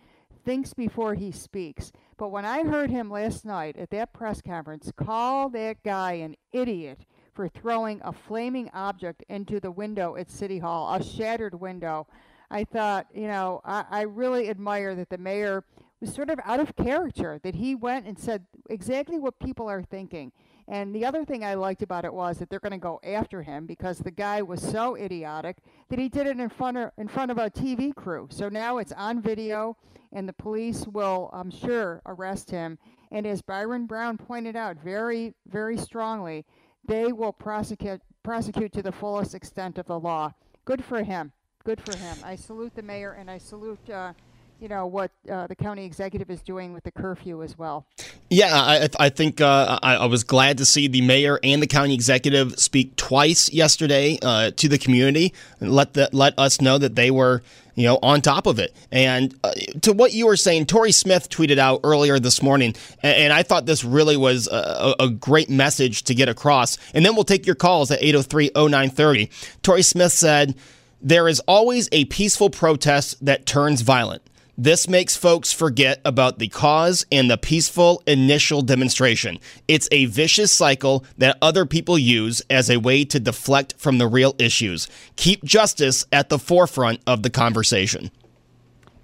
thinks 0.47 0.73
before 0.73 1.13
he 1.13 1.29
speaks. 1.29 1.91
But 2.15 2.29
when 2.29 2.45
I 2.45 2.63
heard 2.63 2.89
him 2.89 3.11
last 3.11 3.43
night 3.43 3.75
at 3.75 3.89
that 3.89 4.13
press 4.13 4.41
conference 4.41 4.89
call 4.95 5.49
that 5.49 5.83
guy 5.83 6.13
an 6.13 6.37
idiot 6.53 6.99
for 7.33 7.49
throwing 7.49 7.99
a 8.01 8.13
flaming 8.13 8.69
object 8.73 9.25
into 9.27 9.59
the 9.59 9.71
window 9.71 10.15
at 10.15 10.31
City 10.31 10.57
Hall, 10.57 10.95
a 10.95 11.03
shattered 11.03 11.59
window, 11.59 12.07
I 12.49 12.63
thought, 12.63 13.07
you 13.13 13.27
know, 13.27 13.59
I, 13.65 13.83
I 13.91 14.01
really 14.03 14.49
admire 14.49 14.95
that 14.95 15.09
the 15.09 15.17
mayor 15.17 15.65
was 15.99 16.13
sort 16.13 16.29
of 16.29 16.39
out 16.45 16.61
of 16.61 16.77
character 16.77 17.41
that 17.43 17.55
he 17.55 17.75
went 17.75 18.05
and 18.05 18.17
said 18.17 18.45
exactly 18.69 19.19
what 19.19 19.39
people 19.39 19.67
are 19.67 19.83
thinking. 19.83 20.31
And 20.69 20.93
the 20.93 21.05
other 21.05 21.25
thing 21.25 21.43
I 21.43 21.55
liked 21.55 21.81
about 21.81 22.05
it 22.05 22.13
was 22.13 22.37
that 22.39 22.49
they're 22.49 22.59
going 22.59 22.71
to 22.71 22.77
go 22.77 22.99
after 23.03 23.41
him 23.41 23.65
because 23.65 23.99
the 23.99 24.11
guy 24.11 24.41
was 24.41 24.61
so 24.61 24.95
idiotic 24.95 25.57
that 25.89 25.99
he 25.99 26.07
did 26.09 26.27
it 26.27 26.39
in 26.39 26.49
front 26.49 26.77
of 26.77 26.91
in 26.97 27.07
front 27.07 27.31
of 27.31 27.37
a 27.37 27.49
TV 27.49 27.95
crew. 27.95 28.27
So 28.29 28.49
now 28.49 28.77
it's 28.77 28.91
on 28.91 29.21
video, 29.21 29.77
and 30.17 30.27
the 30.27 30.33
police 30.33 30.87
will, 30.87 31.29
I'm 31.31 31.51
sure, 31.51 32.01
arrest 32.07 32.49
him. 32.49 32.79
And 33.11 33.27
as 33.27 33.43
Byron 33.43 33.85
Brown 33.85 34.17
pointed 34.17 34.55
out 34.55 34.75
very, 34.83 35.35
very 35.47 35.77
strongly, 35.77 36.43
they 36.87 37.13
will 37.13 37.31
prosecute 37.31 38.01
prosecute 38.23 38.73
to 38.73 38.81
the 38.81 38.91
fullest 38.91 39.35
extent 39.35 39.77
of 39.77 39.85
the 39.85 39.99
law. 39.99 40.33
Good 40.65 40.83
for 40.83 41.03
him. 41.03 41.31
Good 41.63 41.79
for 41.79 41.95
him. 41.95 42.17
I 42.23 42.35
salute 42.35 42.73
the 42.73 42.81
mayor, 42.81 43.11
and 43.11 43.29
I 43.29 43.37
salute. 43.37 43.87
Uh, 43.87 44.13
you 44.59 44.67
know 44.67 44.87
what 44.87 45.11
uh, 45.31 45.45
the 45.45 45.55
county 45.55 45.85
executive 45.85 46.31
is 46.31 46.41
doing 46.41 46.73
with 46.73 46.83
the 46.83 46.91
curfew 46.91 47.43
as 47.43 47.55
well. 47.55 47.85
Yeah, 48.31 48.49
I, 48.51 48.89
I 48.99 49.09
think 49.09 49.39
uh, 49.39 49.77
I, 49.83 49.97
I, 49.97 50.05
was 50.07 50.23
glad 50.23 50.57
to 50.57 50.65
see 50.65 50.87
the 50.87 51.01
mayor 51.01 51.39
and 51.43 51.61
the 51.61 51.67
county 51.67 51.93
executive 51.93 52.57
speak 52.57 52.95
twice 52.95 53.53
yesterday 53.53 54.17
uh, 54.23 54.49
to 54.55 54.67
the 54.67 54.79
community 54.79 55.35
and 55.59 55.71
let 55.71 55.93
the, 55.93 56.09
let 56.11 56.37
us 56.39 56.59
know 56.59 56.79
that 56.79 56.95
they 56.95 57.11
were 57.11 57.43
you 57.77 57.83
know 57.83 57.97
on 58.03 58.21
top 58.21 58.47
of 58.47 58.59
it. 58.59 58.75
And 58.91 59.33
uh, 59.43 59.53
to 59.83 59.93
what 59.93 60.11
you 60.11 60.25
were 60.25 60.35
saying, 60.35 60.65
Tori 60.65 60.91
Smith 60.91 61.29
tweeted 61.29 61.59
out 61.59 61.79
earlier 61.83 62.19
this 62.19 62.41
morning, 62.41 62.75
and, 63.01 63.15
and 63.15 63.33
I 63.33 63.43
thought 63.43 63.65
this 63.65 63.85
really 63.85 64.17
was 64.17 64.47
a, 64.47 64.95
a, 64.99 65.09
great 65.09 65.49
message 65.49 66.03
to 66.03 66.15
get 66.15 66.27
across. 66.27 66.77
And 66.93 67.05
then 67.05 67.15
we'll 67.15 67.23
take 67.23 67.45
your 67.45 67.55
calls 67.55 67.89
at 67.91 68.03
803 68.03 68.51
0930. 68.55 69.29
Tori 69.63 69.81
Smith 69.81 70.11
said. 70.11 70.55
There 70.99 71.27
is 71.27 71.39
always 71.41 71.87
a 71.91 72.05
peaceful 72.05 72.49
protest 72.49 73.23
that 73.23 73.45
turns 73.45 73.81
violent. 73.81 74.23
This 74.59 74.89
makes 74.89 75.15
folks 75.15 75.53
forget 75.53 76.01
about 76.03 76.39
the 76.39 76.47
cause 76.47 77.05
and 77.11 77.29
the 77.29 77.37
peaceful 77.37 78.01
initial 78.07 78.63
demonstration. 78.63 79.37
It's 79.67 79.87
a 79.91 80.05
vicious 80.05 80.51
cycle 80.51 81.05
that 81.19 81.37
other 81.43 81.67
people 81.67 81.95
use 81.95 82.41
as 82.49 82.67
a 82.71 82.77
way 82.77 83.05
to 83.05 83.19
deflect 83.19 83.75
from 83.77 83.99
the 83.99 84.07
real 84.07 84.33
issues. 84.39 84.87
Keep 85.15 85.43
justice 85.43 86.05
at 86.11 86.29
the 86.29 86.39
forefront 86.39 87.01
of 87.05 87.21
the 87.21 87.29
conversation. 87.29 88.09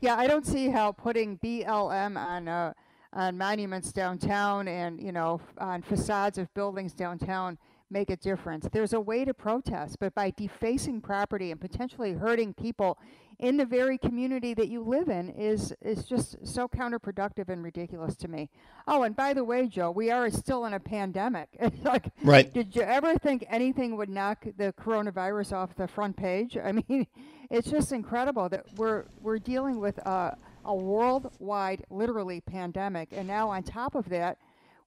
Yeah, 0.02 0.16
I 0.16 0.26
don't 0.26 0.48
see 0.48 0.70
how 0.70 0.92
putting 0.92 1.38
BLM 1.38 2.18
on 2.18 2.48
uh, 2.48 2.74
on 3.14 3.38
monuments 3.38 3.92
downtown 3.92 4.68
and 4.68 5.00
you 5.00 5.12
know 5.12 5.40
on 5.60 5.84
facades 5.84 6.40
of 6.40 6.52
buildings 6.56 6.94
downtown 6.94 7.60
make 7.94 8.10
a 8.10 8.18
difference. 8.18 8.68
There's 8.72 8.92
a 8.94 9.00
way 9.00 9.24
to 9.24 9.34
protest, 9.34 10.00
but 10.00 10.14
by 10.14 10.32
defacing 10.32 11.00
property 11.00 11.52
and 11.52 11.62
potentially 11.62 12.14
hurting 12.14 12.56
people 12.56 12.98
in 13.40 13.58
the 13.58 13.66
very 13.66 13.98
community 13.98 14.54
that 14.54 14.70
you 14.70 14.82
live 14.82 15.10
in 15.10 15.30
is 15.30 15.74
is 15.82 16.06
just 16.06 16.36
so 16.46 16.68
counterproductive 16.68 17.50
and 17.50 17.64
ridiculous 17.64 18.16
to 18.18 18.28
me. 18.28 18.50
Oh, 18.88 19.04
and 19.04 19.16
by 19.16 19.34
the 19.34 19.44
way, 19.44 19.68
Joe, 19.68 19.92
we 19.92 20.12
are 20.12 20.30
still 20.30 20.66
in 20.66 20.74
a 20.74 20.80
pandemic. 20.80 21.50
like, 21.84 22.10
right? 22.24 22.52
Did 22.54 22.76
you 22.76 22.82
ever 22.82 23.18
think 23.18 23.46
anything 23.50 23.98
would 23.98 24.10
knock 24.10 24.46
the 24.58 24.74
coronavirus 24.74 25.54
off 25.54 25.76
the 25.76 25.88
front 25.88 26.18
page? 26.18 26.58
I 26.58 26.72
mean, 26.90 27.08
it's 27.50 27.70
just 27.70 27.92
incredible 27.92 28.50
that 28.50 28.66
we're 28.76 29.06
we're 29.22 29.40
dealing 29.40 29.80
with 29.80 29.98
a, 30.00 30.38
a 30.66 30.76
worldwide, 30.76 31.86
literally 31.90 32.42
pandemic, 32.42 33.10
and 33.12 33.28
now 33.28 33.50
on 33.50 33.64
top 33.64 33.96
of 33.96 34.10
that 34.10 34.38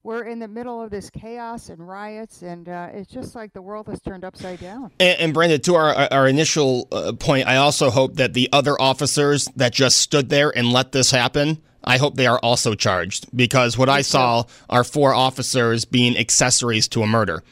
we're 0.03 0.23
in 0.23 0.39
the 0.39 0.47
middle 0.47 0.81
of 0.81 0.89
this 0.89 1.09
chaos 1.09 1.69
and 1.69 1.85
riots, 1.85 2.41
and 2.41 2.69
uh, 2.69 2.89
it's 2.93 3.11
just 3.11 3.35
like 3.35 3.53
the 3.53 3.61
world 3.61 3.87
has 3.87 3.99
turned 4.01 4.23
upside 4.23 4.59
down. 4.59 4.91
And, 4.99 5.19
and 5.19 5.33
Brenda, 5.33 5.59
to 5.59 5.75
our 5.75 6.07
our 6.11 6.27
initial 6.27 6.87
uh, 6.91 7.13
point, 7.13 7.47
I 7.47 7.57
also 7.57 7.89
hope 7.89 8.15
that 8.15 8.33
the 8.33 8.49
other 8.53 8.79
officers 8.79 9.47
that 9.55 9.73
just 9.73 9.97
stood 9.97 10.29
there 10.29 10.55
and 10.55 10.71
let 10.71 10.91
this 10.91 11.11
happen. 11.11 11.61
I 11.83 11.97
hope 11.97 12.15
they 12.15 12.27
are 12.27 12.39
also 12.39 12.73
charged 12.73 13.27
because 13.35 13.77
what 13.77 13.87
I 13.87 14.01
saw 14.01 14.43
are 14.69 14.83
four 14.83 15.13
officers 15.13 15.85
being 15.85 16.17
accessories 16.17 16.87
to 16.89 17.01
a 17.01 17.07
murder. 17.07 17.43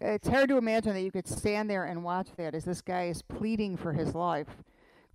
It's 0.00 0.28
hard 0.28 0.48
to 0.48 0.56
imagine 0.56 0.94
that 0.94 1.02
you 1.02 1.10
could 1.10 1.26
stand 1.26 1.68
there 1.68 1.84
and 1.84 2.04
watch 2.04 2.28
that 2.36 2.54
as 2.54 2.64
this 2.64 2.80
guy 2.80 3.06
is 3.06 3.20
pleading 3.20 3.76
for 3.76 3.92
his 3.92 4.14
life 4.14 4.46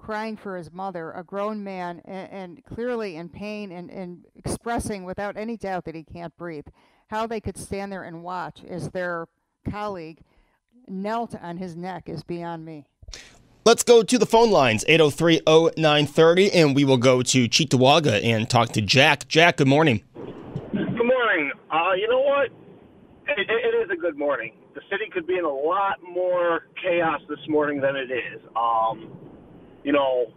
crying 0.03 0.35
for 0.35 0.57
his 0.57 0.71
mother, 0.71 1.11
a 1.11 1.23
grown 1.23 1.63
man, 1.63 2.01
and, 2.03 2.31
and 2.31 2.65
clearly 2.65 3.15
in 3.15 3.29
pain 3.29 3.71
and, 3.71 3.89
and 3.89 4.25
expressing 4.35 5.05
without 5.05 5.37
any 5.37 5.55
doubt 5.55 5.85
that 5.85 5.95
he 5.95 6.03
can't 6.03 6.35
breathe. 6.35 6.67
How 7.07 7.25
they 7.25 7.39
could 7.39 7.57
stand 7.57 7.91
there 7.91 8.03
and 8.03 8.21
watch 8.21 8.63
as 8.67 8.89
their 8.89 9.27
colleague 9.69 10.19
knelt 10.89 11.35
on 11.41 11.55
his 11.55 11.77
neck 11.77 12.09
is 12.09 12.21
beyond 12.21 12.65
me. 12.65 12.85
Let's 13.65 13.83
go 13.83 14.03
to 14.03 14.17
the 14.17 14.25
phone 14.25 14.51
lines, 14.51 14.83
803 14.89 15.41
0930, 15.77 16.51
and 16.51 16.75
we 16.75 16.83
will 16.83 16.97
go 16.97 17.21
to 17.21 17.47
Cheektowaga 17.47 18.21
and 18.21 18.49
talk 18.49 18.73
to 18.73 18.81
Jack. 18.81 19.29
Jack, 19.29 19.57
good 19.57 19.69
morning. 19.69 20.03
Good 20.13 20.75
morning. 20.75 21.51
Uh, 21.71 21.93
you 21.95 22.09
know 22.09 22.19
what? 22.19 22.47
It, 23.29 23.49
it 23.49 23.85
is 23.85 23.89
a 23.89 23.95
good 23.95 24.17
morning. 24.17 24.51
The 24.75 24.81
city 24.91 25.05
could 25.13 25.25
be 25.25 25.37
in 25.37 25.45
a 25.45 25.49
lot 25.49 25.99
more 26.03 26.67
chaos 26.83 27.21
this 27.29 27.39
morning 27.47 27.79
than 27.79 27.95
it 27.95 28.11
is. 28.11 28.41
Um, 28.53 29.17
you 29.83 29.91
know, 29.91 30.27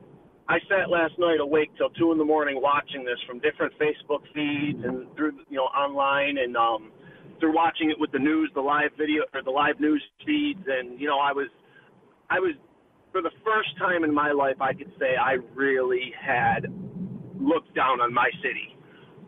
I 0.48 0.59
sat 0.68 0.90
last 0.90 1.14
night 1.18 1.40
awake 1.40 1.70
till 1.76 1.90
two 1.90 2.12
in 2.12 2.18
the 2.18 2.24
morning 2.24 2.61
watching 2.61 3.04
this 3.04 3.18
from 3.26 3.40
different 3.40 3.72
Facebook 3.78 4.22
feeds 4.35 4.78
and 4.85 5.06
through 5.16 5.32
you 5.48 5.56
know 5.56 5.64
online 5.64 6.38
and 6.38 6.56
um, 6.56 6.92
through 7.40 7.54
watching 7.54 7.90
it 7.90 7.98
with 7.98 8.12
the 8.12 8.18
news, 8.18 8.50
the 8.54 8.61
live 8.61 8.90
video 8.96 9.24
or 9.35 9.42
the 9.42 9.50
live 9.50 9.80
news 9.80 10.02
feeds, 10.24 10.62
and 10.66 11.00
you 11.00 11.09
know 11.09 11.18
I 11.18 11.32
was 11.32 11.48
I 12.30 12.38
was 12.38 12.54
for 13.11 13.22
the 13.22 13.32
first 13.44 13.76
time 13.78 14.04
in 14.04 14.14
my 14.14 14.30
life 14.30 14.61
I 14.61 14.72
could 14.72 14.92
say 14.98 15.16
I 15.16 15.38
really 15.54 16.12
had 16.20 16.66
looked 17.40 17.74
down 17.74 18.00
on 18.00 18.14
my 18.14 18.30
city. 18.42 18.76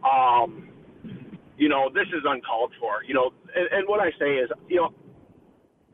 Um, 0.04 0.68
you 1.57 1.68
know 1.68 1.90
this 1.92 2.07
is 2.09 2.22
uncalled 2.24 2.72
for. 2.78 3.02
You 3.07 3.14
know, 3.14 3.31
and, 3.57 3.68
and 3.72 3.88
what 3.88 3.98
I 3.98 4.11
say 4.20 4.37
is 4.37 4.50
you 4.68 4.76
know 4.76 4.94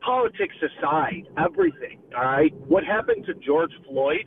politics 0.05 0.55
aside, 0.61 1.27
everything, 1.37 1.99
all 2.15 2.23
right, 2.23 2.53
what 2.67 2.83
happened 2.83 3.25
to 3.25 3.33
George 3.33 3.71
Floyd 3.87 4.25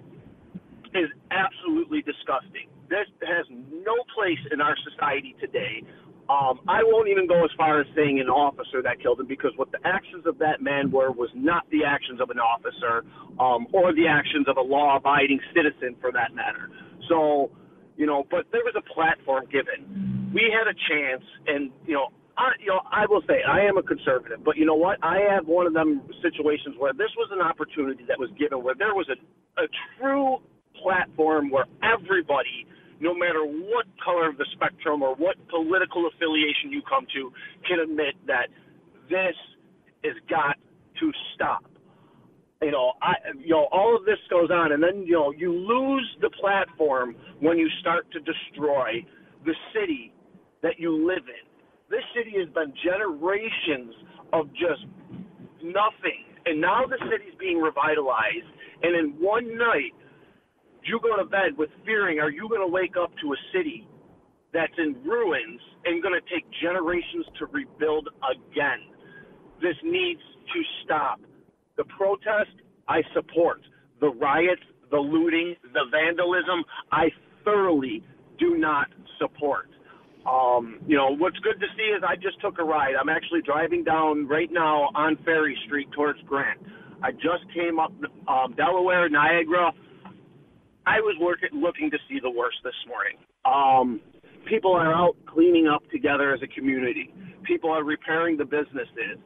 is 0.95 1.09
absolutely 1.31 2.03
disgusting. 2.03 2.67
This 2.91 3.07
has 3.23 3.47
no 3.51 3.95
place 4.17 4.41
in 4.51 4.61
our 4.61 4.75
society 4.91 5.37
today. 5.41 5.85
Um, 6.29 6.61
I 6.69 6.83
won't 6.83 7.09
even 7.09 7.27
go 7.27 7.45
as 7.45 7.51
far 7.57 7.81
as 7.81 7.87
saying 7.97 8.21
an 8.21 8.29
officer 8.29 8.83
that 8.83 9.01
killed 9.01 9.21
him 9.21 9.27
because 9.27 9.53
what 9.57 9.71
the 9.73 9.79
actions 9.85 10.27
of 10.27 10.38
that 10.38 10.61
man 10.61 10.91
were 10.91 11.11
was 11.11 11.31
not 11.35 11.64
the 11.71 11.85
actions 11.87 12.21
of 12.21 12.29
an 12.29 12.38
officer 12.38 13.05
um, 13.41 13.67
or 13.73 13.95
the 13.95 14.07
actions 14.07 14.47
of 14.49 14.57
a 14.59 14.61
law 14.61 14.97
abiding 14.97 15.41
citizen 15.55 15.97
for 16.01 16.12
that 16.12 16.35
matter. 16.35 16.69
So, 17.09 17.51
you 17.97 18.07
know, 18.07 18.27
but 18.31 18.45
there 18.53 18.61
was 18.61 18.75
a 18.77 18.85
platform 18.93 19.45
given. 19.51 20.31
We 20.35 20.53
had 20.53 20.69
a 20.69 20.77
chance, 20.77 21.25
and, 21.47 21.71
you 21.87 21.95
know, 21.95 22.09
I, 22.38 22.55
you 22.61 22.68
know, 22.68 22.81
I 22.87 23.05
will 23.11 23.22
say 23.27 23.42
I 23.42 23.66
am 23.66 23.79
a 23.79 23.83
conservative, 23.83 24.44
but 24.44 24.57
you 24.57 24.64
know 24.64 24.77
what? 24.77 24.98
I 25.03 25.18
have 25.35 25.46
one 25.46 25.66
of 25.66 25.74
them 25.74 26.03
situations 26.22 26.77
where 26.79 26.92
this 26.92 27.11
was 27.18 27.29
an 27.33 27.42
opportunity 27.42 28.05
that 28.07 28.18
was 28.18 28.31
given, 28.38 28.62
where 28.62 28.77
there 28.79 28.94
was 28.94 29.11
a, 29.11 29.18
a 29.61 29.66
true 29.98 30.38
platform 30.81 31.51
where 31.51 31.66
everybody, 31.83 32.62
no 33.01 33.12
matter 33.12 33.42
what 33.42 33.87
color 34.03 34.29
of 34.29 34.38
the 34.38 34.46
spectrum 34.55 35.03
or 35.03 35.16
what 35.16 35.35
political 35.51 36.07
affiliation 36.07 36.70
you 36.70 36.81
come 36.88 37.07
to, 37.12 37.33
can 37.66 37.81
admit 37.81 38.14
that 38.29 38.46
this 39.11 39.35
has 40.05 40.14
got 40.31 40.55
to 41.01 41.11
stop. 41.35 41.66
You 42.62 42.70
know, 42.70 42.92
I, 43.03 43.14
you 43.38 43.51
know, 43.51 43.66
all 43.72 43.96
of 43.98 44.05
this 44.05 44.18
goes 44.31 44.51
on, 44.51 44.72
and 44.72 44.83
then 44.83 45.03
you 45.03 45.14
know, 45.14 45.33
you 45.33 45.53
lose 45.53 46.07
the 46.20 46.31
platform 46.40 47.16
when 47.40 47.59
you 47.59 47.68
start 47.81 48.07
to 48.12 48.20
destroy 48.20 49.05
the 49.44 49.55
city 49.74 50.12
that 50.62 50.79
you 50.79 51.07
live 51.07 51.27
in 51.27 51.47
this 51.90 52.05
city 52.14 52.37
has 52.38 52.48
been 52.53 52.72
generations 52.85 53.94
of 54.33 54.48
just 54.53 54.85
nothing. 55.62 56.24
And 56.46 56.61
now 56.61 56.85
the 56.87 56.98
city's 57.11 57.35
being 57.38 57.59
revitalized. 57.59 58.48
And 58.83 58.94
in 58.94 59.20
one 59.20 59.57
night, 59.57 59.96
you 60.85 61.01
go 61.03 61.16
to 61.16 61.29
bed 61.29 61.57
with 61.57 61.70
fearing 61.85 62.20
are 62.20 62.31
you 62.31 62.48
going 62.48 62.61
to 62.61 62.72
wake 62.72 62.94
up 63.01 63.11
to 63.22 63.33
a 63.33 63.37
city 63.53 63.87
that's 64.53 64.72
in 64.79 64.96
ruins 65.05 65.61
and 65.85 66.03
going 66.03 66.14
to 66.14 66.24
take 66.33 66.44
generations 66.62 67.27
to 67.38 67.46
rebuild 67.46 68.09
again? 68.24 68.81
This 69.61 69.77
needs 69.83 70.20
to 70.20 70.61
stop. 70.85 71.20
The 71.77 71.85
protest, 71.85 72.55
I 72.88 73.03
support. 73.14 73.61
The 74.01 74.09
riots, 74.09 74.62
the 74.90 74.98
looting, 74.98 75.57
the 75.62 75.85
vandalism, 75.90 76.64
I 76.92 77.09
thoroughly 77.44 78.03
do 78.38 78.57
not 78.57 78.88
support. 79.18 79.68
Um, 80.29 80.81
you 80.87 80.97
know, 80.97 81.17
what's 81.17 81.38
good 81.41 81.61
to 81.61 81.67
see 81.77 81.85
is 81.85 82.03
I 82.07 82.17
just 82.17 82.41
took 82.43 82.59
a 82.61 82.64
ride. 82.64 82.95
I'm 83.01 83.09
actually 83.11 83.43
driving 83.43 83.85
down 83.85 84.29
right 84.29 84.51
now 84.53 84.91
on 84.95 85.19
Ferry 85.25 85.59
Street 85.67 85.88
towards 85.93 86.21
Grant. 86.29 86.61
I 87.03 87.12
just 87.12 87.47
came 87.55 87.81
up 87.81 87.93
um, 88.29 88.55
Delaware, 88.57 89.09
Niagara. 89.11 89.73
I 90.87 91.01
was 91.01 91.17
working, 91.21 91.51
looking 91.55 91.91
to 91.93 91.99
see 92.09 92.21
the 92.23 92.31
worst 92.31 92.59
this 92.64 92.75
morning. 92.88 93.19
Um, 93.47 94.01
people 94.49 94.75
are 94.75 94.95
out 94.95 95.17
cleaning 95.27 95.69
up 95.69 95.83
together 95.93 96.35
as 96.35 96.41
a 96.43 96.49
community. 96.49 97.12
People 97.45 97.71
are 97.71 97.85
repairing 97.85 98.37
the 98.38 98.45
businesses. 98.47 99.19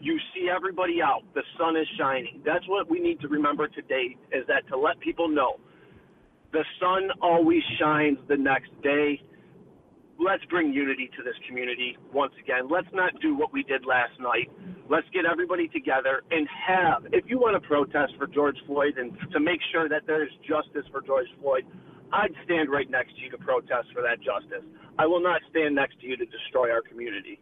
You 0.00 0.18
see 0.34 0.50
everybody 0.54 1.02
out. 1.02 1.22
The 1.34 1.42
sun 1.58 1.76
is 1.76 1.88
shining. 1.98 2.42
That's 2.46 2.66
what 2.68 2.90
we 2.90 3.00
need 3.00 3.20
to 3.22 3.28
remember 3.28 3.68
today 3.68 4.16
is 4.32 4.46
that 4.48 4.68
to 4.68 4.78
let 4.78 5.00
people 5.00 5.28
know 5.28 5.54
The 6.52 6.64
sun 6.80 7.10
always 7.22 7.62
shines 7.80 8.18
the 8.28 8.36
next 8.38 8.70
day. 8.82 9.22
Let's 10.20 10.44
bring 10.50 10.70
unity 10.70 11.08
to 11.16 11.22
this 11.24 11.32
community 11.48 11.96
once 12.12 12.34
again. 12.38 12.68
Let's 12.68 12.92
not 12.92 13.18
do 13.22 13.34
what 13.34 13.54
we 13.54 13.62
did 13.62 13.86
last 13.86 14.12
night. 14.20 14.52
Let's 14.90 15.08
get 15.14 15.24
everybody 15.24 15.66
together 15.68 16.22
and 16.30 16.46
have, 16.68 17.06
if 17.10 17.24
you 17.26 17.38
want 17.38 17.56
to 17.56 17.66
protest 17.66 18.12
for 18.18 18.26
George 18.26 18.56
Floyd 18.66 18.98
and 18.98 19.16
to 19.32 19.40
make 19.40 19.60
sure 19.72 19.88
that 19.88 20.02
there 20.06 20.22
is 20.22 20.28
justice 20.46 20.84
for 20.92 21.00
George 21.00 21.28
Floyd, 21.40 21.64
I'd 22.12 22.34
stand 22.44 22.68
right 22.68 22.90
next 22.90 23.16
to 23.16 23.22
you 23.22 23.30
to 23.30 23.38
protest 23.38 23.88
for 23.94 24.02
that 24.02 24.20
justice. 24.20 24.66
I 24.98 25.06
will 25.06 25.22
not 25.22 25.40
stand 25.48 25.74
next 25.74 25.98
to 26.02 26.06
you 26.06 26.18
to 26.18 26.26
destroy 26.26 26.70
our 26.70 26.82
community. 26.82 27.40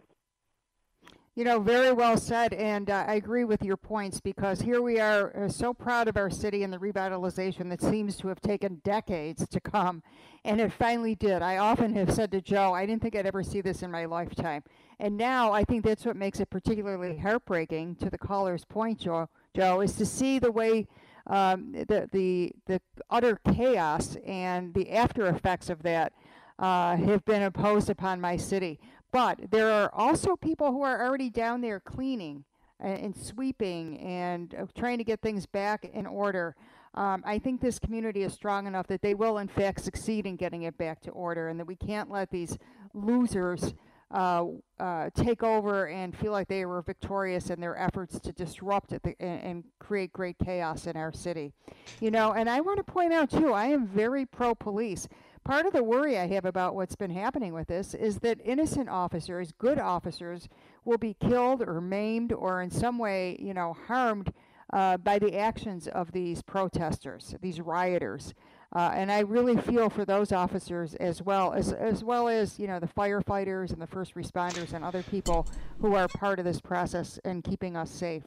You 1.39 1.45
know, 1.45 1.61
very 1.61 1.93
well 1.93 2.17
said, 2.17 2.53
and 2.53 2.91
uh, 2.91 3.05
I 3.07 3.15
agree 3.15 3.45
with 3.45 3.63
your 3.63 3.77
points 3.77 4.21
because 4.21 4.61
here 4.61 4.83
we 4.83 4.99
are 4.99 5.45
uh, 5.45 5.49
so 5.49 5.73
proud 5.73 6.09
of 6.09 6.17
our 6.17 6.31
city 6.31 6.65
and 6.65 6.73
the 6.73 6.79
revitalization 6.79 7.71
that 7.71 7.81
seems 7.81 8.17
to 8.17 8.27
have 8.27 8.41
taken 8.41 8.81
decades 8.83 9.47
to 9.47 9.61
come, 9.61 10.03
and 10.45 10.61
it 10.61 10.73
finally 10.73 11.15
did. 11.15 11.41
I 11.41 11.59
often 11.59 11.95
have 11.95 12.13
said 12.13 12.33
to 12.33 12.41
Joe, 12.41 12.73
I 12.73 12.87
didn't 12.87 13.03
think 13.03 13.15
I'd 13.15 13.25
ever 13.25 13.45
see 13.45 13.61
this 13.61 13.85
in 13.85 13.91
my 13.93 14.05
lifetime, 14.07 14.65
and 14.99 15.17
now 15.17 15.53
I 15.53 15.63
think 15.63 15.85
that's 15.85 16.05
what 16.05 16.17
makes 16.17 16.41
it 16.41 16.51
particularly 16.51 17.17
heartbreaking. 17.17 17.95
To 18.01 18.11
the 18.11 18.19
caller's 18.19 18.65
point, 18.65 18.99
Joe, 18.99 19.29
Joe, 19.55 19.81
is 19.81 19.93
to 19.93 20.07
see 20.07 20.41
the 20.41 20.51
way 20.51 20.89
um, 21.29 21.71
the 21.71 22.09
the 22.11 22.51
the 22.67 22.81
utter 23.11 23.39
chaos 23.55 24.17
and 24.27 24.75
the 24.75 24.91
after 24.91 25.29
effects 25.29 25.71
of 25.71 25.85
that 25.85 26.13
uh, 26.59 26.97
have 26.97 27.25
been 27.25 27.43
imposed 27.43 27.91
upon 27.91 28.21
my 28.21 28.37
city. 28.37 28.81
But 29.11 29.51
there 29.51 29.71
are 29.71 29.91
also 29.95 30.37
people 30.37 30.73
who 30.73 30.83
are 30.83 31.07
already 31.07 31.31
down 31.31 31.61
there 31.61 31.81
cleaning 31.81 32.45
and, 32.81 32.99
and 32.99 33.17
sweeping 33.17 33.99
and 33.99 34.55
uh, 34.55 34.67
trying 34.75 34.99
to 34.99 35.05
get 35.05 35.21
things 35.21 35.47
back 35.47 35.85
in 35.85 36.07
order. 36.07 36.55
Um, 36.95 37.23
I 37.25 37.39
think 37.39 37.61
this 37.61 37.79
community 37.79 38.23
is 38.23 38.33
strong 38.33 38.67
enough 38.67 38.87
that 38.89 39.03
they 39.03 39.15
will, 39.15 39.39
in 39.39 39.49
fact, 39.49 39.81
succeed 39.81 40.27
in 40.27 40.37
getting 40.37 40.63
it 40.63 40.77
back 40.79 41.01
to 41.03 41.11
order, 41.11 41.49
and 41.49 41.59
that 41.61 41.67
we 41.67 41.77
can't 41.77 42.11
let 42.11 42.31
these 42.31 42.59
losers 42.95 43.75
uh, 44.11 44.47
uh, 44.81 45.11
take 45.15 45.43
over 45.43 45.87
and 45.89 46.17
feel 46.17 46.33
like 46.33 46.49
they 46.49 46.65
were 46.65 46.81
victorious 46.81 47.51
in 47.51 47.61
their 47.61 47.77
efforts 47.77 48.19
to 48.19 48.33
disrupt 48.33 48.93
it 48.93 49.03
and, 49.21 49.43
and, 49.43 49.65
create 49.79 50.13
great 50.13 50.37
chaos 50.43 50.87
in 50.87 50.97
our 50.97 51.13
city. 51.13 51.53
You 52.01 52.11
know, 52.11 52.33
and 52.33 52.49
I 52.49 52.61
want 52.61 52.79
to 52.79 52.85
point 52.85 53.13
out 53.13 53.31
too, 53.31 53.53
I 53.53 53.67
am 53.67 53.87
very 53.87 54.25
pro 54.25 54.55
police 54.55 55.09
part 55.49 55.65
of 55.65 55.73
the 55.73 55.83
worry 55.83 56.19
I 56.19 56.27
have 56.27 56.45
about 56.45 56.75
what's 56.75 56.95
been 56.95 57.11
happening 57.11 57.55
with 57.55 57.69
this 57.69 57.95
is 57.95 58.19
that 58.19 58.39
innocent 58.45 58.91
officers, 58.91 59.51
good 59.53 59.79
officers, 59.79 60.47
will 60.85 60.99
be 60.99 61.15
killed 61.15 61.63
or 61.63 61.81
maimed 61.81 62.35
or 62.35 62.61
in 62.61 62.71
some 62.71 62.99
way, 62.99 63.35
you 63.41 63.55
know, 63.55 63.75
harmed 63.87 64.35
uh, 64.75 64.99
by 64.99 65.19
the 65.19 65.39
actions 65.39 65.89
of 65.89 66.13
these 66.13 66.43
protesters, 66.43 67.35
these 67.41 67.63
rioters. 67.63 68.35
Uh, 68.77 68.91
and 68.93 69.11
I 69.11 69.21
really 69.21 69.57
feel 69.57 69.89
for 69.89 70.05
those 70.05 70.33
officers 70.33 70.95
as 70.97 71.23
well 71.23 71.55
as 71.55 71.73
as 71.73 72.05
well 72.05 72.29
as 72.29 72.59
you 72.59 72.67
know 72.67 72.79
the 72.79 72.87
firefighters 72.87 73.73
and 73.73 73.81
the 73.81 73.87
first 73.87 74.15
responders 74.15 74.75
and 74.75 74.85
other 74.85 75.03
people 75.03 75.49
who 75.81 75.95
are 75.95 76.09
part 76.09 76.39
of 76.39 76.45
this 76.45 76.61
process 76.61 77.19
and 77.25 77.43
keeping 77.43 77.75
us 77.75 77.91
safe. 77.91 78.25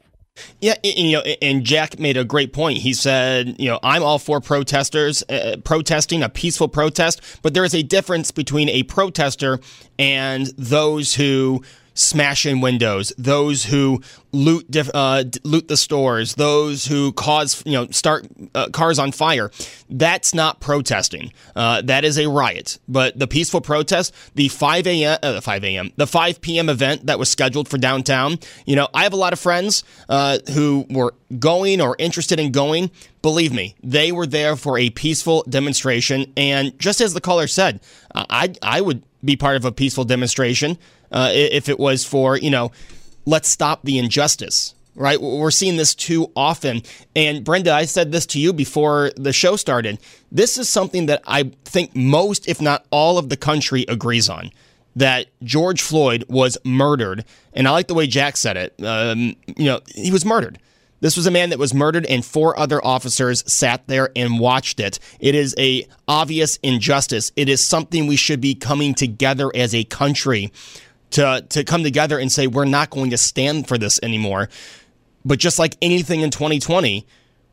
Yeah, 0.60 0.74
you 0.82 1.12
know, 1.12 1.20
and 1.42 1.64
Jack 1.64 1.98
made 1.98 2.16
a 2.16 2.24
great 2.24 2.52
point. 2.52 2.78
He 2.78 2.94
said, 2.94 3.56
you 3.58 3.68
know, 3.68 3.78
I'm 3.82 4.02
all 4.02 4.18
for 4.18 4.40
protesters 4.40 5.22
uh, 5.28 5.56
protesting 5.64 6.22
a 6.22 6.28
peaceful 6.28 6.68
protest, 6.68 7.20
but 7.42 7.52
there 7.52 7.64
is 7.64 7.74
a 7.74 7.82
difference 7.82 8.30
between 8.30 8.68
a 8.68 8.84
protester 8.84 9.60
and 9.98 10.46
those 10.56 11.14
who 11.14 11.62
smash 11.94 12.46
in 12.46 12.60
windows, 12.60 13.12
those 13.18 13.64
who 13.64 14.00
loot 14.32 14.74
uh, 14.94 15.24
loot 15.44 15.68
the 15.68 15.76
stores, 15.76 16.34
those 16.34 16.86
who 16.86 17.12
cause 17.12 17.62
you 17.66 17.72
know 17.72 17.86
start 17.88 18.26
uh, 18.54 18.68
cars 18.70 18.98
on 18.98 19.12
fire. 19.12 19.50
That's 19.88 20.34
not 20.34 20.60
protesting. 20.60 21.32
Uh, 21.54 21.82
that 21.82 22.04
is 22.04 22.18
a 22.18 22.28
riot. 22.28 22.78
But 22.88 23.18
the 23.18 23.26
peaceful 23.26 23.60
protest, 23.60 24.14
the 24.34 24.48
5 24.48 24.86
a.m. 24.86 25.18
Uh, 25.22 25.40
5 25.40 25.64
a.m. 25.64 25.92
the 25.96 26.06
5 26.06 26.40
p.m. 26.40 26.68
event 26.68 27.06
that 27.06 27.18
was 27.18 27.28
scheduled 27.28 27.68
for 27.68 27.78
downtown. 27.78 28.38
You 28.64 28.76
know, 28.76 28.88
I 28.94 29.02
have 29.02 29.12
a 29.12 29.16
lot 29.16 29.32
of 29.32 29.38
friends 29.38 29.84
uh, 30.08 30.38
who 30.52 30.86
were 30.90 31.14
going 31.38 31.80
or 31.80 31.96
interested 31.98 32.40
in 32.40 32.52
going. 32.52 32.90
Believe 33.20 33.52
me, 33.52 33.76
they 33.82 34.10
were 34.10 34.26
there 34.26 34.56
for 34.56 34.78
a 34.78 34.90
peaceful 34.90 35.44
demonstration. 35.48 36.32
And 36.36 36.76
just 36.78 37.00
as 37.00 37.14
the 37.14 37.20
caller 37.20 37.46
said, 37.46 37.80
I 38.14 38.54
I 38.62 38.80
would 38.80 39.04
be 39.24 39.36
part 39.36 39.56
of 39.56 39.64
a 39.64 39.70
peaceful 39.72 40.04
demonstration 40.04 40.76
uh, 41.12 41.30
if 41.32 41.68
it 41.68 41.78
was 41.78 42.04
for, 42.04 42.36
you 42.36 42.50
know, 42.50 42.72
let's 43.26 43.48
stop 43.48 43.82
the 43.82 43.98
injustice, 43.98 44.74
right? 44.94 45.20
We're 45.20 45.50
seeing 45.50 45.76
this 45.76 45.94
too 45.94 46.30
often. 46.34 46.82
And 47.14 47.44
Brenda, 47.44 47.72
I 47.72 47.84
said 47.84 48.12
this 48.12 48.26
to 48.26 48.40
you 48.40 48.52
before 48.52 49.12
the 49.16 49.32
show 49.32 49.56
started. 49.56 49.98
This 50.30 50.58
is 50.58 50.68
something 50.68 51.06
that 51.06 51.22
I 51.26 51.52
think 51.64 51.94
most, 51.94 52.48
if 52.48 52.60
not 52.60 52.86
all, 52.90 53.18
of 53.18 53.28
the 53.28 53.36
country 53.36 53.84
agrees 53.88 54.28
on. 54.28 54.50
That 54.94 55.28
George 55.42 55.80
Floyd 55.80 56.24
was 56.28 56.58
murdered, 56.66 57.24
and 57.54 57.66
I 57.66 57.70
like 57.70 57.88
the 57.88 57.94
way 57.94 58.06
Jack 58.06 58.36
said 58.36 58.58
it. 58.58 58.74
Um, 58.84 59.36
you 59.56 59.64
know, 59.64 59.80
he 59.94 60.10
was 60.10 60.26
murdered. 60.26 60.58
This 61.02 61.16
was 61.16 61.26
a 61.26 61.32
man 61.32 61.50
that 61.50 61.58
was 61.58 61.74
murdered 61.74 62.06
and 62.06 62.24
four 62.24 62.56
other 62.56 62.82
officers 62.84 63.42
sat 63.52 63.84
there 63.88 64.10
and 64.14 64.38
watched 64.38 64.78
it. 64.78 65.00
It 65.18 65.34
is 65.34 65.52
a 65.58 65.84
obvious 66.06 66.58
injustice. 66.62 67.32
It 67.34 67.48
is 67.48 67.66
something 67.66 68.06
we 68.06 68.14
should 68.14 68.40
be 68.40 68.54
coming 68.54 68.94
together 68.94 69.50
as 69.52 69.74
a 69.74 69.82
country 69.82 70.52
to 71.12 71.44
to 71.50 71.64
come 71.64 71.82
together 71.82 72.18
and 72.18 72.30
say 72.30 72.46
we're 72.46 72.64
not 72.64 72.90
going 72.90 73.10
to 73.10 73.16
stand 73.16 73.68
for 73.68 73.78
this 73.78 73.98
anymore. 74.02 74.48
But 75.24 75.38
just 75.38 75.58
like 75.58 75.76
anything 75.80 76.20
in 76.20 76.30
2020, 76.30 77.06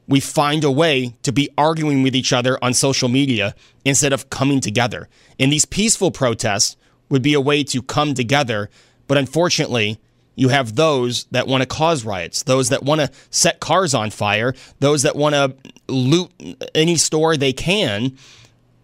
we 0.07 0.19
find 0.19 0.63
a 0.63 0.71
way 0.71 1.15
to 1.21 1.31
be 1.31 1.49
arguing 1.57 2.01
with 2.01 2.15
each 2.15 2.33
other 2.33 2.57
on 2.63 2.73
social 2.73 3.09
media 3.09 3.53
instead 3.85 4.11
of 4.11 4.29
coming 4.29 4.59
together. 4.59 5.07
And 5.39 5.51
these 5.51 5.65
peaceful 5.65 6.09
protests 6.09 6.75
would 7.09 7.21
be 7.21 7.35
a 7.35 7.41
way 7.41 7.63
to 7.65 7.81
come 7.81 8.15
together, 8.15 8.69
but 9.07 9.17
unfortunately, 9.17 9.99
you 10.35 10.49
have 10.49 10.75
those 10.75 11.25
that 11.31 11.47
want 11.47 11.61
to 11.61 11.67
cause 11.67 12.05
riots, 12.05 12.43
those 12.43 12.69
that 12.69 12.81
want 12.81 13.01
to 13.01 13.11
set 13.29 13.59
cars 13.59 13.93
on 13.93 14.09
fire, 14.09 14.55
those 14.79 15.03
that 15.03 15.15
want 15.15 15.35
to 15.35 15.55
loot 15.87 16.31
any 16.73 16.95
store 16.95 17.35
they 17.35 17.53
can 17.53 18.17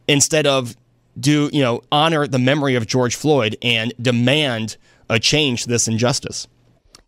instead 0.08 0.46
of 0.46 0.76
do, 1.20 1.50
you 1.52 1.62
know, 1.62 1.82
honor 1.92 2.28
the 2.28 2.40
memory 2.40 2.76
of 2.76 2.86
George 2.88 3.16
Floyd 3.16 3.58
and 3.62 3.94
demand 4.02 4.78
a 5.10 5.20
change 5.20 5.64
to 5.64 5.70
this 5.70 5.88
injustice. 5.88 6.48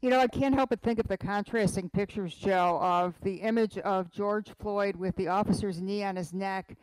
You 0.01 0.11
know, 0.11 0.19
I 0.19 0.27
can't 0.27 0.53
help 0.53 0.69
but 0.69 0.81
think 0.81 0.99
of 0.99 1.07
the 1.07 1.17
contrasting 1.17 1.89
pictures, 1.89 2.35
Joe, 2.35 2.79
of 2.81 3.15
the 3.23 3.35
image 3.35 3.77
of 3.79 4.11
George 4.11 4.49
Floyd 4.59 4.95
with 4.95 5.15
the 5.15 5.27
officer's 5.27 5.81
knee 5.81 6.03
on 6.03 6.15
his 6.15 6.33
neck 6.33 6.77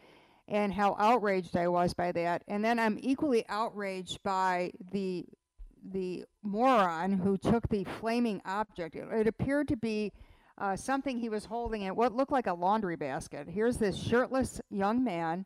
and 0.48 0.72
how 0.72 0.96
outraged 0.98 1.56
I 1.56 1.68
was 1.68 1.94
by 1.94 2.12
that. 2.12 2.42
And 2.48 2.64
then 2.64 2.78
I'm 2.78 2.98
equally 3.00 3.44
outraged 3.48 4.22
by 4.22 4.72
the 4.92 5.24
the 5.92 6.24
moron 6.42 7.12
who 7.12 7.36
took 7.36 7.68
the 7.68 7.84
flaming 7.84 8.40
object. 8.46 8.96
It, 8.96 9.06
it 9.12 9.26
appeared 9.26 9.68
to 9.68 9.76
be 9.76 10.12
uh, 10.56 10.76
something 10.76 11.18
he 11.18 11.28
was 11.28 11.44
holding 11.44 11.82
in 11.82 11.94
what 11.94 12.14
looked 12.14 12.32
like 12.32 12.46
a 12.46 12.54
laundry 12.54 12.96
basket. 12.96 13.48
Here's 13.48 13.76
this 13.76 13.96
shirtless 13.96 14.60
young 14.70 15.04
man 15.04 15.44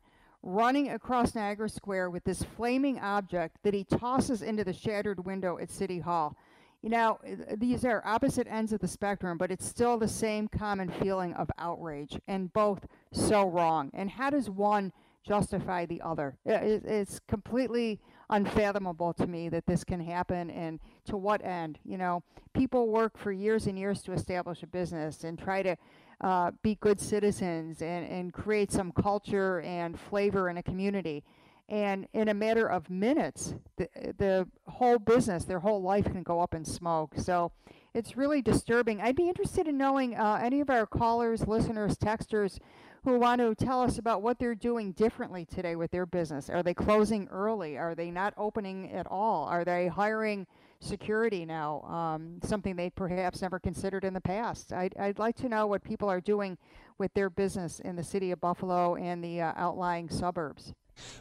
running 0.49 0.91
across 0.91 1.35
Niagara 1.35 1.69
Square 1.69 2.11
with 2.11 2.25
this 2.25 2.43
flaming 2.57 2.99
object 2.99 3.59
that 3.63 3.75
he 3.75 3.85
tosses 3.85 4.41
into 4.41 4.65
the 4.65 4.73
shattered 4.73 5.25
window 5.27 5.59
at 5.59 5.71
City 5.71 5.99
Hall. 5.99 6.37
You 6.81 6.89
know, 6.91 7.19
uh, 7.27 7.57
these 7.57 7.85
are 7.85 8.03
opposite 8.05 8.47
ends 8.49 8.73
of 8.73 8.81
the 8.81 8.89
spectrum, 8.89 9.37
but 9.37 9.51
it's 9.51 9.67
still 9.67 9.99
the 9.99 10.09
same 10.09 10.49
common 10.49 10.89
feeling 10.89 11.35
of 11.35 11.51
outrage, 11.59 12.19
and 12.29 12.53
both 12.53 12.87
so 13.13 13.49
wrong. 13.49 13.91
And 13.93 14.09
how 14.09 14.31
does 14.31 14.49
one 14.49 14.93
justify 15.27 15.85
the 15.85 16.01
other? 16.01 16.39
Uh, 16.49 16.59
it's 16.63 17.21
completely 17.29 18.01
unfathomable 18.31 19.13
to 19.15 19.27
me 19.27 19.49
that 19.51 19.67
this 19.67 19.85
can 19.85 20.01
happen, 20.01 20.51
and 20.51 20.81
to 21.07 21.17
what 21.17 21.45
end? 21.45 21.79
You 21.85 21.99
know, 21.99 22.23
people 22.55 22.89
work 22.89 23.19
for 23.19 23.33
years 23.33 23.67
and 23.67 23.79
years 23.79 24.01
to 24.03 24.13
establish 24.13 24.63
a 24.63 24.67
business 24.67 25.25
and 25.25 25.39
try 25.39 25.63
to 25.63 25.77
uh, 26.21 26.51
be 26.63 26.75
good 26.77 27.01
citizens 27.01 27.83
and, 27.83 28.07
and 28.07 28.33
create 28.33 28.73
some 28.73 28.93
culture 28.93 29.61
and 29.61 29.99
flavor 29.99 30.49
in 30.49 30.57
a 30.57 30.63
community. 30.63 31.25
And 31.69 32.09
in 32.15 32.29
a 32.29 32.35
matter 32.35 32.67
of 32.67 32.89
minutes, 32.89 33.55
the, 33.77 33.89
the 34.17 34.49
whole 34.67 34.99
business, 34.99 35.45
their 35.45 35.61
whole 35.61 35.83
life 35.83 36.05
can 36.05 36.23
go 36.23 36.41
up 36.41 36.55
in 36.55 36.65
smoke. 36.65 37.13
So 37.17 37.53
it's 37.93 38.17
really 38.17 38.41
disturbing. 38.41 39.01
I'd 39.01 39.17
be 39.17 39.29
interested 39.29 39.69
in 39.69 39.77
knowing 39.77 40.17
uh, 40.17 40.41
any 40.43 40.61
of 40.61 40.71
our 40.71 40.87
callers, 40.87 41.47
listeners, 41.47 41.97
texters 41.99 42.59
who 43.05 43.19
want 43.19 43.41
to 43.41 43.55
tell 43.55 43.83
us 43.83 43.99
about 43.99 44.23
what 44.23 44.39
they're 44.39 44.55
doing 44.55 44.93
differently 44.93 45.45
today 45.45 45.77
with 45.77 45.91
their 45.91 46.07
business. 46.07 46.49
Are 46.51 46.63
they 46.63 46.75
closing 46.75 47.29
early? 47.29 47.77
Are 47.77 47.95
they 47.95 48.11
not 48.11 48.35
opening 48.37 48.91
at 48.91 49.07
all? 49.07 49.45
Are 49.45 49.65
they 49.65 49.89
hiring 49.89 50.47
security 50.81 51.45
now, 51.45 51.83
um, 51.83 52.39
something 52.43 52.77
they 52.77 52.91
perhaps 52.91 53.43
never 53.43 53.59
considered 53.59 54.05
in 54.05 54.15
the 54.15 54.21
past. 54.21 54.73
I'd, 54.73 54.97
I'd 54.97 55.19
like 55.19 55.37
to 55.37 55.49
know 55.49 55.67
what 55.67 55.83
people 55.83 56.09
are 56.09 56.21
doing 56.21 56.57
with 56.99 57.13
their 57.15 57.31
business 57.31 57.81
in 57.81 57.97
the 57.97 58.05
city 58.05 58.31
of 58.31 58.41
Buffalo 58.41 58.97
and 58.97 59.23
the 59.23 59.41
uh, 59.41 59.53
outlying 59.57 60.09
suburbs. 60.09 60.73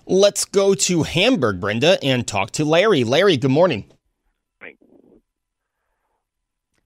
Let's 0.05 0.45
go 0.45 0.74
to 0.74 1.03
Hamburg, 1.03 1.60
Brenda, 1.60 2.03
and 2.03 2.28
talk 2.28 2.51
to 2.51 2.66
Larry. 2.66 3.03
Larry, 3.03 3.38
good 3.38 3.51
morning. 3.51 3.86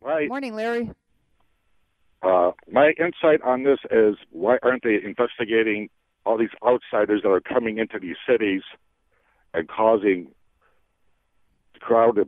Right. 0.02 0.28
Morning, 0.28 0.56
Larry. 0.56 0.92
Uh, 2.24 2.52
my 2.70 2.94
insight 3.00 3.42
on 3.44 3.64
this 3.64 3.80
is 3.92 4.16
why 4.32 4.58
aren't 4.64 4.84
they 4.84 4.96
investigating 5.04 5.90
all 6.26 6.38
these 6.38 6.50
outsiders 6.66 7.22
that 7.24 7.30
are 7.30 7.42
coming 7.42 7.78
into 7.78 8.00
these 8.00 8.16
cities 8.28 8.62
and 9.54 9.68
causing 9.68 10.32
the 11.74 11.80
crowd 11.80 12.16
to 12.16 12.28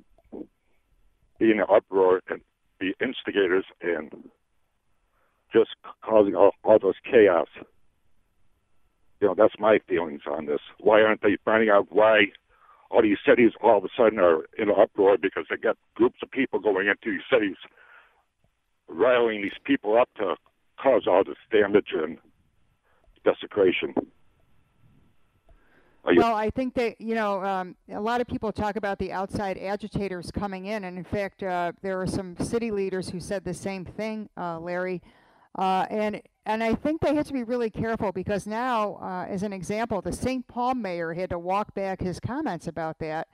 be 1.43 1.51
in 1.51 1.59
an 1.59 1.65
uproar 1.69 2.21
and 2.29 2.39
be 2.79 2.93
instigators 3.01 3.65
and 3.81 4.11
just 5.51 5.71
causing 6.01 6.35
all, 6.35 6.51
all 6.63 6.79
this 6.79 6.95
chaos. 7.03 7.47
You 9.19 9.27
know, 9.27 9.35
that's 9.37 9.55
my 9.59 9.79
feelings 9.87 10.21
on 10.25 10.45
this. 10.45 10.61
Why 10.79 11.01
aren't 11.01 11.21
they 11.21 11.37
finding 11.43 11.69
out 11.69 11.87
why 11.89 12.27
all 12.89 13.01
these 13.01 13.17
cities 13.27 13.51
all 13.61 13.77
of 13.77 13.83
a 13.83 13.89
sudden 13.97 14.19
are 14.19 14.43
in 14.57 14.69
an 14.69 14.75
uproar 14.81 15.17
because 15.17 15.45
they 15.49 15.57
got 15.57 15.77
groups 15.95 16.19
of 16.23 16.31
people 16.31 16.59
going 16.59 16.87
into 16.87 17.11
these 17.11 17.27
cities, 17.31 17.57
riling 18.87 19.41
these 19.41 19.59
people 19.65 19.97
up 19.99 20.09
to 20.17 20.35
cause 20.81 21.07
all 21.07 21.23
this 21.25 21.35
damage 21.51 21.89
and 21.93 22.17
desecration. 23.25 23.93
Well, 26.05 26.35
I 26.35 26.49
think 26.49 26.73
that 26.75 26.99
you 26.99 27.15
know 27.15 27.43
um, 27.43 27.75
a 27.89 27.99
lot 27.99 28.19
of 28.19 28.27
people 28.27 28.51
talk 28.51 28.75
about 28.75 28.99
the 28.99 29.11
outside 29.11 29.57
agitators 29.57 30.31
coming 30.31 30.65
in, 30.65 30.83
and 30.83 30.97
in 30.97 31.03
fact, 31.03 31.41
uh, 31.43 31.71
there 31.81 32.01
are 32.01 32.07
some 32.07 32.35
city 32.37 32.71
leaders 32.71 33.09
who 33.09 33.19
said 33.19 33.45
the 33.45 33.53
same 33.53 33.85
thing, 33.85 34.29
uh, 34.37 34.59
Larry. 34.59 35.01
Uh, 35.57 35.85
and 35.89 36.21
and 36.45 36.63
I 36.63 36.75
think 36.75 37.01
they 37.01 37.15
have 37.15 37.27
to 37.27 37.33
be 37.33 37.43
really 37.43 37.69
careful 37.69 38.11
because 38.11 38.45
now, 38.45 38.95
uh, 38.95 39.25
as 39.29 39.43
an 39.43 39.53
example, 39.53 40.01
the 40.01 40.11
St. 40.11 40.45
Paul 40.47 40.75
mayor 40.75 41.13
had 41.13 41.29
to 41.29 41.39
walk 41.39 41.73
back 41.73 42.01
his 42.01 42.19
comments 42.19 42.67
about 42.67 42.99
that. 42.99 43.27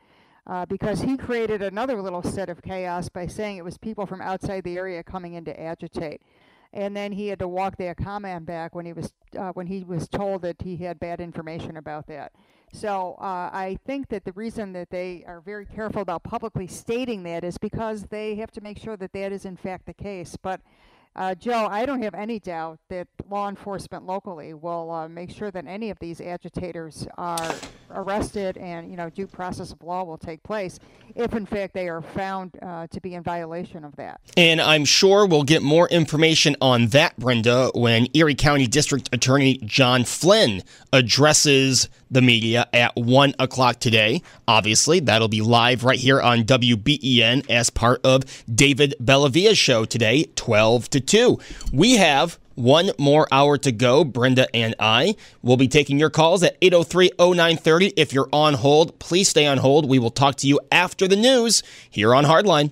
Uh, 0.47 0.65
because 0.65 1.01
he 1.01 1.15
created 1.15 1.61
another 1.61 2.01
little 2.01 2.23
set 2.23 2.49
of 2.49 2.59
chaos 2.63 3.07
by 3.07 3.27
saying 3.27 3.57
it 3.57 3.63
was 3.63 3.77
people 3.77 4.07
from 4.07 4.19
outside 4.19 4.63
the 4.63 4.77
area 4.77 5.03
coming 5.03 5.35
in 5.35 5.45
to 5.45 5.59
agitate 5.59 6.21
and 6.73 6.95
then 6.95 7.11
he 7.11 7.27
had 7.27 7.39
to 7.39 7.47
walk 7.47 7.77
that 7.77 7.97
comment 7.97 8.45
back 8.45 8.75
when 8.75 8.85
he 8.85 8.93
was 8.93 9.13
uh, 9.37 9.51
when 9.53 9.67
he 9.67 9.83
was 9.83 10.07
told 10.07 10.41
that 10.41 10.61
he 10.61 10.77
had 10.77 10.99
bad 10.99 11.19
information 11.19 11.77
about 11.77 12.07
that. 12.07 12.31
So 12.71 13.15
uh, 13.19 13.49
I 13.51 13.77
think 13.85 14.09
that 14.09 14.25
the 14.25 14.31
reason 14.33 14.73
that 14.73 14.89
they 14.89 15.23
are 15.27 15.41
very 15.41 15.65
careful 15.65 16.01
about 16.01 16.23
publicly 16.23 16.67
stating 16.67 17.23
that 17.23 17.43
is 17.43 17.57
because 17.57 18.03
they 18.03 18.35
have 18.35 18.51
to 18.51 18.61
make 18.61 18.77
sure 18.77 18.95
that 18.97 19.11
that 19.13 19.31
is 19.31 19.45
in 19.45 19.55
fact 19.55 19.85
the 19.85 19.93
case. 19.93 20.37
But 20.41 20.61
uh, 21.15 21.35
Joe, 21.35 21.67
I 21.69 21.85
don't 21.85 22.01
have 22.01 22.13
any 22.13 22.39
doubt 22.39 22.79
that 22.89 23.07
law 23.29 23.49
enforcement 23.49 24.05
locally 24.05 24.53
will 24.53 24.91
uh, 24.91 25.07
make 25.09 25.31
sure 25.31 25.51
that 25.51 25.65
any 25.67 25.89
of 25.89 25.99
these 25.99 26.21
agitators 26.21 27.07
are 27.17 27.55
arrested 27.91 28.55
and 28.57 28.89
you 28.89 28.95
know 28.95 29.09
due 29.09 29.25
process 29.25 29.71
of 29.71 29.81
law 29.81 30.03
will 30.03 30.17
take 30.17 30.43
place 30.43 30.79
if 31.15 31.33
in 31.33 31.43
fact 31.43 31.73
they 31.73 31.89
are 31.89 32.01
found 32.01 32.55
uh, 32.61 32.85
to 32.87 33.01
be 33.01 33.15
in 33.15 33.23
violation 33.23 33.83
of 33.83 33.95
that. 33.95 34.21
And 34.37 34.61
I'm 34.61 34.85
sure 34.85 35.25
we'll 35.25 35.43
get 35.43 35.61
more 35.61 35.87
information 35.89 36.55
on 36.61 36.87
that, 36.87 37.17
Brenda, 37.17 37.71
when 37.73 38.07
Erie 38.13 38.35
County 38.35 38.67
District 38.67 39.09
Attorney 39.11 39.57
John 39.65 40.03
Flynn 40.03 40.63
addresses 40.93 41.89
the 42.11 42.21
media 42.21 42.67
at 42.73 42.95
1 42.95 43.35
o'clock 43.39 43.79
today. 43.79 44.21
Obviously, 44.47 44.99
that'll 44.99 45.27
be 45.27 45.41
live 45.41 45.83
right 45.83 45.99
here 45.99 46.21
on 46.21 46.43
WBEN 46.43 47.49
as 47.49 47.69
part 47.69 48.01
of 48.03 48.23
David 48.53 48.95
Bellavia's 48.99 49.57
show 49.57 49.85
today, 49.85 50.25
12 50.35 50.89
to 50.89 50.98
2. 50.99 51.39
We 51.71 51.97
have 51.97 52.39
one 52.55 52.91
more 52.99 53.27
hour 53.31 53.57
to 53.57 53.71
go. 53.71 54.03
Brenda 54.03 54.53
and 54.55 54.75
I 54.79 55.15
will 55.41 55.57
be 55.57 55.67
taking 55.67 55.97
your 55.97 56.09
calls 56.09 56.43
at 56.43 56.57
803 56.61 57.11
0930. 57.19 57.93
If 57.95 58.13
you're 58.13 58.29
on 58.33 58.55
hold, 58.55 58.99
please 58.99 59.29
stay 59.29 59.47
on 59.47 59.59
hold. 59.59 59.87
We 59.87 59.99
will 59.99 60.11
talk 60.11 60.35
to 60.37 60.47
you 60.47 60.59
after 60.71 61.07
the 61.07 61.15
news 61.15 61.63
here 61.89 62.13
on 62.13 62.25
Hardline. 62.25 62.71